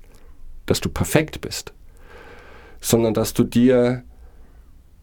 dass 0.66 0.80
du 0.80 0.88
perfekt 0.88 1.40
bist, 1.40 1.72
sondern 2.80 3.14
dass 3.14 3.34
du 3.34 3.44
dir 3.44 4.02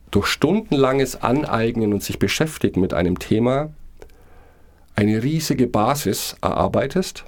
durch 0.10 0.28
stundenlanges 0.28 1.22
Aneignen 1.22 1.94
und 1.94 2.04
sich 2.04 2.20
beschäftigen 2.20 2.82
mit 2.82 2.94
einem 2.94 3.17
Thema 3.17 3.72
eine 4.96 5.24
riesige 5.24 5.67
Basis 5.67 6.36
erarbeitest 6.41 7.24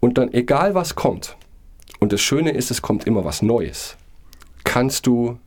und 0.00 0.16
dann 0.16 0.32
egal 0.32 0.74
was 0.74 0.94
kommt, 0.94 1.36
und 2.00 2.12
das 2.12 2.20
Schöne 2.20 2.52
ist, 2.52 2.70
es 2.70 2.80
kommt 2.80 3.04
immer 3.04 3.24
was 3.24 3.42
Neues, 3.42 3.96
kannst 4.64 5.06
du 5.06 5.38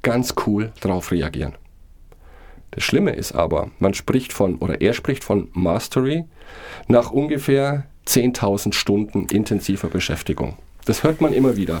ganz 0.00 0.34
cool 0.46 0.72
darauf 0.80 1.12
reagieren. 1.12 1.54
Das 2.70 2.82
Schlimme 2.82 3.12
ist 3.12 3.32
aber, 3.32 3.70
man 3.78 3.92
spricht 3.92 4.32
von, 4.32 4.56
oder 4.56 4.80
er 4.80 4.94
spricht 4.94 5.22
von 5.22 5.50
Mastery 5.52 6.24
nach 6.88 7.10
ungefähr 7.10 7.84
10.000 8.06 8.72
Stunden 8.74 9.26
intensiver 9.26 9.88
Beschäftigung. 9.88 10.56
Das 10.84 11.02
hört 11.04 11.20
man 11.20 11.32
immer 11.32 11.56
wieder. 11.56 11.80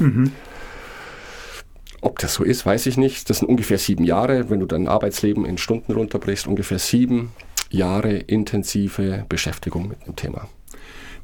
Ob 2.00 2.18
das 2.18 2.34
so 2.34 2.44
ist, 2.44 2.66
weiß 2.66 2.86
ich 2.86 2.96
nicht. 2.96 3.30
Das 3.30 3.38
sind 3.38 3.48
ungefähr 3.48 3.78
sieben 3.78 4.04
Jahre, 4.04 4.50
wenn 4.50 4.60
du 4.60 4.66
dein 4.66 4.88
Arbeitsleben 4.88 5.44
in 5.44 5.58
Stunden 5.58 5.92
runterbrichst, 5.92 6.46
ungefähr 6.46 6.78
sieben 6.78 7.32
Jahre 7.70 8.12
intensive 8.12 9.24
Beschäftigung 9.28 9.88
mit 9.88 10.06
dem 10.06 10.16
Thema. 10.16 10.48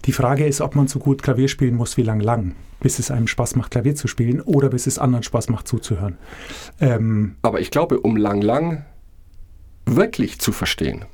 Die 0.05 0.13
Frage 0.13 0.47
ist, 0.47 0.61
ob 0.61 0.77
man 0.77 0.89
so 0.89 0.99
gut 0.99 1.23
Klavier 1.23 1.49
spielen 1.49 1.75
muss 1.75 1.97
wie 1.97 2.03
lang 2.03 2.21
lang, 2.21 2.55
bis 2.81 2.99
es 2.99 3.11
einem 3.11 3.27
Spaß 3.27 3.57
macht, 3.57 3.73
Klavier 3.73 3.97
zu 3.97 4.07
spielen 4.07 4.41
oder 4.41 4.71
bis 4.71 4.87
es 4.87 4.99
anderen 4.99 5.25
Spaß 5.25 5.49
macht, 5.49 5.67
zuzuhören. 5.67 6.17
Ähm, 6.81 7.37
Aber 7.43 7.61
ich 7.61 7.71
glaube, 7.71 8.01
um 8.01 8.17
lang 8.17 8.41
lang 8.41 8.85
wirklich 9.85 10.39
zu 10.39 10.53
verstehen, 10.53 11.05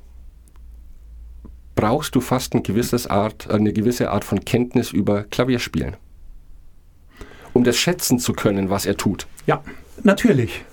brauchst 1.74 2.14
du 2.14 2.20
fast 2.20 2.54
ein 2.54 2.62
gewisses 2.62 3.06
Art, 3.06 3.50
eine 3.50 3.72
gewisse 3.72 4.10
Art 4.10 4.24
von 4.24 4.44
Kenntnis 4.44 4.92
über 4.92 5.24
Klavierspielen. 5.24 5.96
Um 7.52 7.64
das 7.64 7.76
schätzen 7.76 8.18
zu 8.18 8.32
können, 8.32 8.70
was 8.70 8.86
er 8.86 8.96
tut. 8.96 9.26
ja, 9.46 9.62
natürlich. 10.02 10.64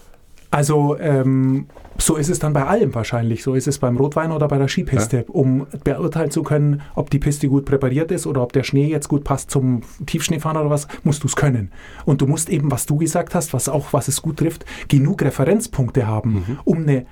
Also 0.53 0.97
ähm, 0.99 1.67
so 1.97 2.17
ist 2.17 2.29
es 2.29 2.39
dann 2.39 2.51
bei 2.51 2.65
allem 2.65 2.93
wahrscheinlich. 2.93 3.41
So 3.43 3.55
ist 3.55 3.67
es 3.67 3.79
beim 3.79 3.95
Rotwein 3.95 4.31
oder 4.31 4.47
bei 4.49 4.57
der 4.57 4.67
Skipiste. 4.67 5.23
Um 5.27 5.65
beurteilen 5.83 6.29
zu 6.29 6.43
können, 6.43 6.81
ob 6.95 7.09
die 7.09 7.19
Piste 7.19 7.47
gut 7.47 7.63
präpariert 7.63 8.11
ist 8.11 8.27
oder 8.27 8.41
ob 8.41 8.51
der 8.51 8.63
Schnee 8.63 8.87
jetzt 8.87 9.07
gut 9.07 9.23
passt 9.23 9.49
zum 9.49 9.81
Tiefschneefahren 10.05 10.57
oder 10.57 10.69
was, 10.69 10.87
musst 11.03 11.23
du 11.23 11.27
es 11.27 11.35
können. 11.37 11.71
Und 12.05 12.21
du 12.21 12.27
musst 12.27 12.49
eben, 12.49 12.69
was 12.69 12.85
du 12.85 12.97
gesagt 12.97 13.33
hast, 13.33 13.53
was 13.53 13.69
auch, 13.69 13.93
was 13.93 14.09
es 14.09 14.21
gut 14.21 14.37
trifft, 14.37 14.65
genug 14.89 15.21
Referenzpunkte 15.21 16.05
haben, 16.05 16.59
um 16.65 16.79
eine 16.79 17.05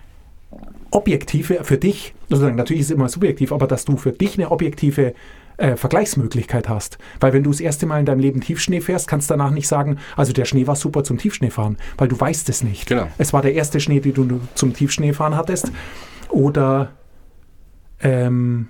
objektive, 0.92 1.64
für 1.64 1.78
dich, 1.78 2.14
sozusagen, 2.30 2.56
natürlich 2.56 2.82
ist 2.82 2.88
es 2.88 2.96
immer 2.96 3.10
subjektiv, 3.10 3.52
aber 3.52 3.68
dass 3.68 3.86
du 3.86 3.98
für 3.98 4.12
dich 4.12 4.38
eine 4.38 4.52
objektive 4.52 5.14
äh, 5.58 5.76
Vergleichsmöglichkeit 5.76 6.70
hast. 6.70 6.98
Weil 7.20 7.34
wenn 7.34 7.44
du 7.44 7.52
das 7.52 7.60
erste 7.60 7.86
Mal 7.86 8.00
in 8.00 8.06
deinem 8.06 8.20
Leben 8.20 8.42
Tiefschnee 8.42 8.82
fährst, 8.82 9.08
kannst 9.08 9.30
du 9.30 9.34
danach 9.34 9.52
nicht 9.52 9.68
sagen, 9.68 9.98
also 10.16 10.34
der 10.34 10.46
Schnee 10.46 10.68
war 10.68 10.76
super 10.76 11.04
zum 11.04 11.18
Tiefschneefahren, 11.18 11.78
weil 11.98 12.08
du 12.08 12.20
weißt 12.20 12.50
es 12.50 12.64
nicht. 12.64 12.88
Genau. 12.88 13.08
Es 13.18 13.34
war 13.34 13.42
der 13.42 13.54
erste 13.54 13.80
Schnee, 13.80 14.00
den 14.00 14.28
du 14.28 14.40
zum 14.56 14.74
Tiefschneefahren 14.74 15.36
hattest. 15.36 15.72
Oder 16.30 16.94
ähm, 18.02 18.70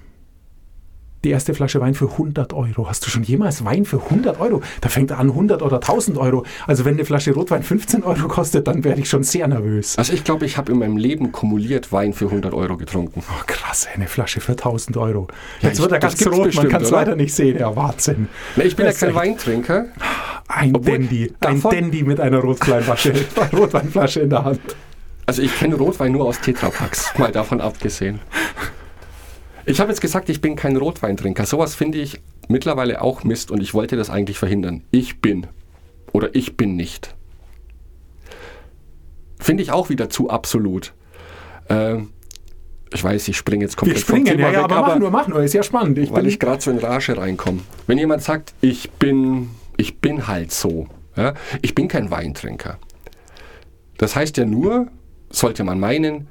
die 1.24 1.32
erste 1.32 1.54
Flasche 1.54 1.82
Wein 1.82 1.94
für 1.96 2.10
100 2.12 2.54
Euro. 2.54 2.88
Hast 2.88 3.06
du 3.06 3.10
schon 3.10 3.24
jemals 3.24 3.66
Wein 3.66 3.86
für 3.86 4.02
100 4.02 4.40
Euro? 4.40 4.62
Da 4.82 4.90
fängt 4.90 5.12
er 5.12 5.20
an 5.20 5.30
100 5.30 5.62
oder 5.62 5.78
1000 5.78 6.18
Euro. 6.18 6.46
Also 6.66 6.86
wenn 6.86 6.94
eine 6.94 7.04
Flasche 7.06 7.34
Rotwein 7.34 7.62
15 7.64 8.04
Euro 8.04 8.28
kostet, 8.28 8.68
dann 8.68 8.84
werde 8.84 9.02
ich 9.02 9.10
schon 9.10 9.24
sehr 9.24 9.48
nervös. 9.48 9.98
Also 9.98 10.14
ich 10.14 10.24
glaube, 10.24 10.46
ich 10.46 10.58
habe 10.58 10.72
in 10.72 10.80
meinem 10.80 10.98
Leben 10.98 11.32
kumuliert 11.32 11.92
Wein 11.92 12.14
für 12.14 12.26
100 12.26 12.54
Euro 12.54 12.78
getrunken. 12.78 13.22
Oh, 13.28 13.44
krass, 13.46 13.88
eine 13.94 14.08
Flasche 14.08 14.40
für 14.40 14.54
1000 14.54 14.96
Euro. 14.98 15.28
Ja, 15.62 15.70
Jetzt 15.70 15.78
ich- 15.78 15.82
wird 15.82 15.92
er 15.92 16.00
ganz 16.00 16.26
rot, 16.26 16.34
man 16.38 16.44
bestimmt, 16.44 16.70
kann 16.70 16.82
es 16.84 16.90
leider 16.92 17.16
nicht 17.16 17.34
sehen. 17.34 17.58
Ja, 17.60 17.76
Wahnsinn. 17.76 18.30
Na, 18.56 18.64
ich 18.64 18.76
bin 18.76 18.86
ja 18.86 18.92
Das 18.92 19.02
ist 19.02 19.08
kein 19.08 19.16
Weintrinker. 19.16 19.86
Ein 20.48 20.76
Obwohl, 20.76 21.00
Dandy, 21.00 21.34
ein 21.42 21.62
Dandy 21.62 22.04
mit 22.04 22.20
einer 22.20 22.40
Rotweinflasche, 22.40 23.14
Rotweinflasche 23.54 24.22
in 24.22 24.30
der 24.30 24.46
Hand. 24.46 24.60
Also 25.26 25.42
ich 25.44 25.56
kenne 25.60 25.76
Rotwein 25.76 26.12
nur 26.14 26.26
aus 26.26 26.40
Tetrapacks, 26.40 27.14
mal 27.20 27.32
davon 27.32 27.62
abgesehen. 27.62 28.20
Ich 29.70 29.80
habe 29.80 29.92
jetzt 29.92 30.02
gesagt, 30.02 30.30
ich 30.30 30.42
bin 30.42 30.56
kein 30.56 30.76
Rotweintrinker. 30.76 31.46
Sowas 31.46 31.76
finde 31.76 32.00
ich 32.00 32.20
mittlerweile 32.48 33.04
auch 33.04 33.24
Mist 33.24 33.52
und 33.52 33.62
ich 33.62 33.76
wollte 33.76 33.98
das 33.98 34.10
eigentlich 34.10 34.40
verhindern. 34.40 34.82
Ich 34.90 35.22
bin 35.22 35.46
oder 36.12 36.34
ich 36.34 36.58
bin 36.58 36.76
nicht. 36.76 37.16
Finde 39.40 39.62
ich 39.62 39.72
auch 39.72 39.90
wieder 39.90 40.10
zu 40.10 40.32
absolut. 40.32 40.96
Ähm, 41.70 42.10
ich 42.92 43.04
weiß, 43.04 43.28
ich 43.28 43.38
springe 43.38 43.64
jetzt 43.64 43.76
Wir 43.76 43.82
komplett 43.82 44.00
vom 44.00 44.16
springen, 44.16 44.38
Thema 44.38 44.48
ja, 44.48 44.54
ja, 44.54 44.64
weg, 44.64 44.72
aber 44.72 44.88
mach 44.88 44.98
nur, 44.98 45.12
mach 45.12 45.28
nur, 45.28 45.44
ist 45.44 45.54
ja 45.54 45.62
spannend. 45.62 46.00
Ich 46.00 46.12
weil 46.12 46.26
ich 46.26 46.40
gerade 46.40 46.64
so 46.64 46.72
in 46.72 46.80
Rage 46.80 47.16
reinkomme. 47.16 47.60
Wenn 47.86 48.00
jemand 48.00 48.24
sagt, 48.24 48.56
ich 48.62 48.90
bin, 48.94 49.52
ich 49.78 50.00
bin 50.00 50.26
halt 50.26 50.52
so, 50.52 50.88
ja, 51.16 51.36
ich 51.62 51.76
bin 51.76 51.88
kein 51.88 52.10
Weintrinker. 52.10 52.80
Das 54.00 54.16
heißt 54.16 54.36
ja 54.38 54.46
nur, 54.46 54.88
sollte 55.30 55.64
man 55.64 55.80
meinen, 55.80 56.28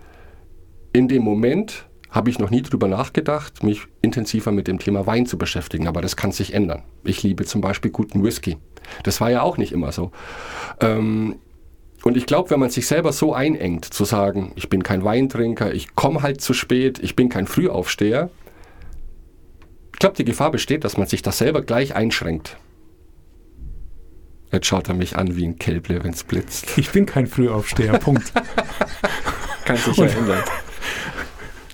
in 0.92 1.06
dem 1.06 1.22
Moment 1.22 1.87
habe 2.10 2.30
ich 2.30 2.38
noch 2.38 2.50
nie 2.50 2.62
drüber 2.62 2.88
nachgedacht, 2.88 3.62
mich 3.62 3.82
intensiver 4.00 4.50
mit 4.52 4.66
dem 4.66 4.78
Thema 4.78 5.06
Wein 5.06 5.26
zu 5.26 5.36
beschäftigen, 5.38 5.86
aber 5.86 6.00
das 6.00 6.16
kann 6.16 6.32
sich 6.32 6.54
ändern. 6.54 6.82
Ich 7.04 7.22
liebe 7.22 7.44
zum 7.44 7.60
Beispiel 7.60 7.90
guten 7.90 8.24
Whisky. 8.24 8.56
Das 9.02 9.20
war 9.20 9.30
ja 9.30 9.42
auch 9.42 9.58
nicht 9.58 9.72
immer 9.72 9.92
so. 9.92 10.10
Ähm, 10.80 11.36
und 12.02 12.16
ich 12.16 12.26
glaube, 12.26 12.50
wenn 12.50 12.60
man 12.60 12.70
sich 12.70 12.86
selber 12.86 13.12
so 13.12 13.34
einengt, 13.34 13.84
zu 13.84 14.04
sagen, 14.04 14.52
ich 14.54 14.68
bin 14.68 14.82
kein 14.82 15.04
Weintrinker, 15.04 15.74
ich 15.74 15.94
komme 15.94 16.22
halt 16.22 16.40
zu 16.40 16.54
spät, 16.54 16.98
ich 17.00 17.16
bin 17.16 17.28
kein 17.28 17.46
Frühaufsteher, 17.46 18.30
ich 19.92 19.98
glaube, 19.98 20.16
die 20.16 20.24
Gefahr 20.24 20.52
besteht, 20.52 20.84
dass 20.84 20.96
man 20.96 21.08
sich 21.08 21.22
das 21.22 21.38
selber 21.38 21.60
gleich 21.60 21.96
einschränkt. 21.96 22.56
Jetzt 24.52 24.66
schaut 24.66 24.88
er 24.88 24.94
mich 24.94 25.16
an 25.16 25.36
wie 25.36 25.44
ein 25.44 25.58
Kälble, 25.58 26.02
wenn 26.04 26.12
es 26.12 26.24
blitzt. 26.24 26.78
ich 26.78 26.90
bin 26.90 27.04
kein 27.04 27.26
Frühaufsteher, 27.26 27.98
Punkt. 27.98 28.32
Kann 29.64 29.76
sich 29.76 29.96
ja 29.96 30.06
ändern. 30.06 30.42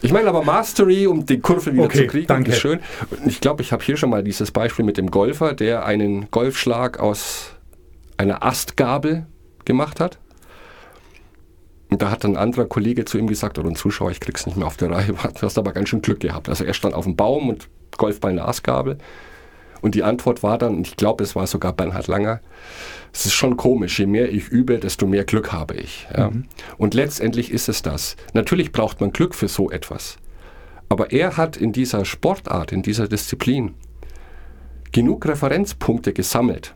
Ich 0.04 0.12
meine 0.12 0.28
aber 0.28 0.44
Mastery, 0.44 1.06
um 1.06 1.24
die 1.24 1.40
Kurve 1.40 1.72
wieder 1.72 1.84
Okay, 1.84 2.02
zu 2.02 2.06
kriegen, 2.08 2.26
danke. 2.26 2.50
ist 2.50 2.58
schön. 2.58 2.80
Ich 3.24 3.40
glaube, 3.40 3.62
ich 3.62 3.72
habe 3.72 3.82
hier 3.82 3.96
schon 3.96 4.10
mal 4.10 4.22
dieses 4.22 4.50
Beispiel 4.50 4.84
mit 4.84 4.98
dem 4.98 5.10
Golfer, 5.10 5.54
der 5.54 5.86
einen 5.86 6.30
Golfschlag 6.30 7.00
aus 7.00 7.52
einer 8.18 8.44
Astgabel 8.44 9.26
gemacht 9.64 10.00
hat. 10.00 10.18
Und 11.88 12.02
da 12.02 12.10
hat 12.10 12.24
ein 12.26 12.36
anderer 12.36 12.66
Kollege 12.66 13.06
zu 13.06 13.16
ihm 13.16 13.28
gesagt, 13.28 13.58
oder 13.58 13.68
ein 13.70 13.76
Zuschauer, 13.76 14.10
ich 14.10 14.20
krieg's 14.20 14.44
nicht 14.44 14.56
mehr 14.58 14.66
auf 14.66 14.76
der 14.76 14.90
Reihe, 14.90 15.06
du 15.40 15.42
hast 15.42 15.56
aber 15.56 15.72
ganz 15.72 15.88
schön 15.88 16.02
Glück 16.02 16.20
gehabt. 16.20 16.50
Also 16.50 16.64
er 16.64 16.74
stand 16.74 16.94
auf 16.94 17.04
dem 17.04 17.16
Baum 17.16 17.48
und 17.48 17.68
Golfball 17.96 18.32
eine 18.32 18.44
Astgabel. 18.44 18.98
Und 19.84 19.94
die 19.94 20.02
Antwort 20.02 20.42
war 20.42 20.56
dann, 20.56 20.76
und 20.76 20.86
ich 20.86 20.96
glaube, 20.96 21.22
es 21.22 21.36
war 21.36 21.46
sogar 21.46 21.74
Bernhard 21.74 22.06
Langer, 22.06 22.40
es 23.12 23.26
ist 23.26 23.34
schon 23.34 23.58
komisch, 23.58 23.98
je 23.98 24.06
mehr 24.06 24.32
ich 24.32 24.48
übe, 24.48 24.78
desto 24.78 25.06
mehr 25.06 25.24
Glück 25.24 25.52
habe 25.52 25.74
ich. 25.74 26.08
Ja. 26.16 26.32
Und 26.78 26.94
letztendlich 26.94 27.50
ist 27.50 27.68
es 27.68 27.82
das. 27.82 28.16
Natürlich 28.32 28.72
braucht 28.72 29.02
man 29.02 29.12
Glück 29.12 29.34
für 29.34 29.46
so 29.46 29.70
etwas. 29.70 30.16
Aber 30.88 31.12
er 31.12 31.36
hat 31.36 31.58
in 31.58 31.72
dieser 31.72 32.06
Sportart, 32.06 32.72
in 32.72 32.80
dieser 32.80 33.08
Disziplin 33.08 33.74
genug 34.90 35.26
Referenzpunkte 35.26 36.14
gesammelt, 36.14 36.74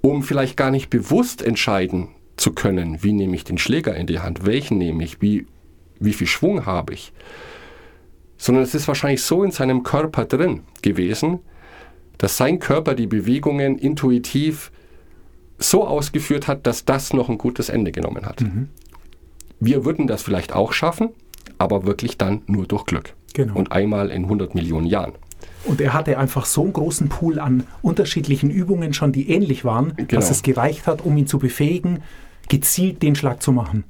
um 0.00 0.24
vielleicht 0.24 0.56
gar 0.56 0.72
nicht 0.72 0.90
bewusst 0.90 1.40
entscheiden 1.40 2.08
zu 2.36 2.50
können, 2.52 3.04
wie 3.04 3.12
nehme 3.12 3.36
ich 3.36 3.44
den 3.44 3.58
Schläger 3.58 3.94
in 3.94 4.08
die 4.08 4.18
Hand, 4.18 4.44
welchen 4.44 4.78
nehme 4.78 5.04
ich, 5.04 5.22
wie, 5.22 5.46
wie 6.00 6.12
viel 6.12 6.26
Schwung 6.26 6.66
habe 6.66 6.94
ich. 6.94 7.12
Sondern 8.36 8.64
es 8.64 8.74
ist 8.74 8.88
wahrscheinlich 8.88 9.22
so 9.22 9.44
in 9.44 9.52
seinem 9.52 9.84
Körper 9.84 10.24
drin 10.24 10.64
gewesen, 10.82 11.38
dass 12.18 12.36
sein 12.36 12.58
Körper 12.58 12.94
die 12.94 13.06
Bewegungen 13.06 13.78
intuitiv 13.78 14.70
so 15.58 15.86
ausgeführt 15.86 16.48
hat, 16.48 16.66
dass 16.66 16.84
das 16.84 17.12
noch 17.12 17.28
ein 17.28 17.38
gutes 17.38 17.68
Ende 17.68 17.92
genommen 17.92 18.26
hat. 18.26 18.44
Wir 19.60 19.84
würden 19.84 20.06
das 20.06 20.22
vielleicht 20.22 20.52
auch 20.52 20.72
schaffen, 20.72 21.10
aber 21.58 21.86
wirklich 21.86 22.18
dann 22.18 22.42
nur 22.46 22.66
durch 22.66 22.84
Glück. 22.86 23.14
Genau. 23.34 23.54
Und 23.54 23.72
einmal 23.72 24.10
in 24.10 24.24
100 24.24 24.54
Millionen 24.54 24.86
Jahren. 24.86 25.12
Und 25.64 25.80
er 25.80 25.92
hatte 25.92 26.18
einfach 26.18 26.44
so 26.44 26.62
einen 26.62 26.72
großen 26.72 27.08
Pool 27.08 27.38
an 27.38 27.64
unterschiedlichen 27.82 28.50
Übungen 28.50 28.92
schon, 28.92 29.12
die 29.12 29.30
ähnlich 29.30 29.64
waren, 29.64 29.94
Genau. 29.96 30.08
dass 30.10 30.30
es 30.30 30.42
gereicht 30.42 30.86
hat, 30.86 31.04
um 31.04 31.16
ihn 31.16 31.26
zu 31.26 31.38
befähigen, 31.38 32.02
gezielt 32.48 33.02
den 33.02 33.14
Schlag 33.14 33.42
zu 33.42 33.50
machen. 33.52 33.84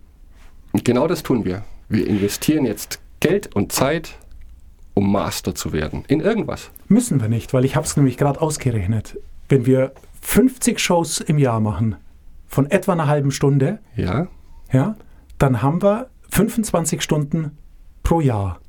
Genau 0.85 1.07
das 1.09 1.23
tun 1.23 1.45
wir. 1.45 1.65
Wir 1.89 2.07
investieren 2.07 2.65
jetzt 2.65 3.01
Geld 3.21 3.55
und 3.55 3.73
Zeit, 3.73 4.17
um 4.95 5.11
Master 5.11 5.55
zu 5.55 5.73
werden 5.73 6.05
in 6.09 6.21
irgendwas? 6.21 6.71
Müssen 6.89 7.21
wir 7.21 7.29
nicht, 7.29 7.53
weil 7.53 7.65
ich 7.65 7.77
habe 7.77 7.87
es 7.87 7.97
nämlich 7.97 8.17
gerade 8.17 8.41
ausgerechnet. 8.41 9.19
Wenn 9.49 9.67
wir 9.67 9.93
50 10.23 10.79
Shows 10.79 11.21
im 11.21 11.39
Jahr 11.39 11.61
machen, 11.61 11.97
von 12.47 12.71
etwa 12.71 12.93
einer 12.93 13.09
halben 13.09 13.31
Stunde, 13.31 13.81
ja. 13.97 14.29
Ja, 14.73 14.97
dann 15.39 15.63
haben 15.63 15.83
wir 15.83 16.09
25 16.31 17.03
Stunden 17.03 17.59
pro 18.03 18.21
Jahr. 18.21 18.61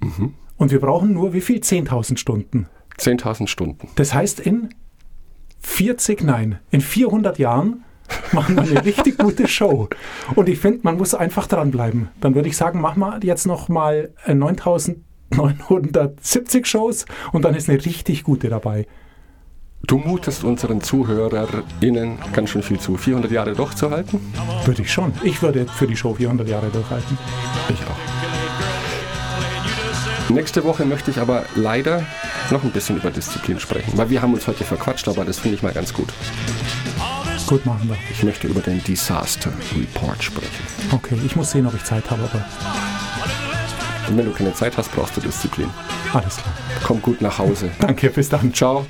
Mhm. 0.00 0.34
Und 0.56 0.72
wir 0.72 0.80
brauchen 0.80 1.12
nur 1.12 1.32
wie 1.32 1.40
viel? 1.40 1.60
10.000 1.60 2.18
Stunden. 2.18 2.66
10.000 2.98 3.46
Stunden. 3.46 3.88
Das 3.94 4.12
heißt, 4.12 4.40
in 4.40 4.70
40, 5.60 6.22
nein, 6.22 6.58
in 6.70 6.80
400 6.80 7.38
Jahren 7.38 7.84
machen 8.32 8.56
wir 8.56 8.62
eine 8.62 8.84
richtig 8.84 9.18
gute 9.18 9.46
Show. 9.46 9.88
Und 10.34 10.48
ich 10.48 10.58
finde, 10.58 10.80
man 10.82 10.96
muss 10.96 11.14
einfach 11.14 11.46
dranbleiben. 11.46 12.08
Dann 12.20 12.34
würde 12.34 12.48
ich 12.48 12.56
sagen, 12.56 12.80
mach 12.80 12.96
mal 12.96 13.22
jetzt 13.22 13.46
noch 13.46 13.68
mal 13.68 14.12
äh, 14.24 14.34
9000 14.34 14.98
970 15.30 16.66
Shows 16.66 17.04
und 17.32 17.44
dann 17.44 17.54
ist 17.54 17.68
eine 17.68 17.84
richtig 17.84 18.24
gute 18.24 18.48
dabei. 18.48 18.86
Du 19.86 19.98
mutest 19.98 20.42
unseren 20.42 20.80
ZuhörerInnen 20.80 22.18
ganz 22.32 22.50
schön 22.50 22.62
viel 22.62 22.80
zu. 22.80 22.96
400 22.96 23.30
Jahre 23.30 23.52
durchzuhalten? 23.54 24.20
Würde 24.64 24.82
ich 24.82 24.92
schon. 24.92 25.12
Ich 25.22 25.40
würde 25.40 25.66
für 25.66 25.86
die 25.86 25.96
Show 25.96 26.14
400 26.14 26.48
Jahre 26.48 26.68
durchhalten. 26.68 27.16
Ich 27.68 27.80
auch. 27.86 27.96
Nächste 30.30 30.64
Woche 30.64 30.84
möchte 30.84 31.10
ich 31.10 31.18
aber 31.18 31.44
leider 31.54 32.02
noch 32.50 32.62
ein 32.64 32.70
bisschen 32.70 32.96
über 32.96 33.10
Disziplin 33.10 33.58
sprechen, 33.60 33.96
weil 33.96 34.10
wir 34.10 34.20
haben 34.20 34.34
uns 34.34 34.46
heute 34.46 34.64
verquatscht, 34.64 35.08
aber 35.08 35.24
das 35.24 35.38
finde 35.38 35.56
ich 35.56 35.62
mal 35.62 35.72
ganz 35.72 35.94
gut. 35.94 36.12
Gut, 37.46 37.64
machen 37.64 37.88
wir. 37.88 37.96
Ich 38.10 38.22
möchte 38.22 38.46
über 38.46 38.60
den 38.60 38.84
Disaster 38.84 39.50
Report 39.74 40.22
sprechen. 40.22 40.66
Okay, 40.92 41.16
ich 41.24 41.34
muss 41.34 41.52
sehen, 41.52 41.66
ob 41.66 41.74
ich 41.74 41.84
Zeit 41.84 42.10
habe, 42.10 42.24
aber 42.24 42.44
und 44.08 44.16
wenn 44.16 44.26
du 44.26 44.32
keine 44.32 44.54
Zeit 44.54 44.76
hast, 44.76 44.92
brauchst 44.94 45.16
du 45.16 45.20
Disziplin. 45.20 45.70
alles 46.12 46.36
klar. 46.36 46.54
Komm 46.84 47.02
gut 47.02 47.20
nach 47.20 47.38
Hause. 47.38 47.70
Danke, 47.80 48.10
bis 48.10 48.28
dann. 48.28 48.52
Ciao. 48.54 48.86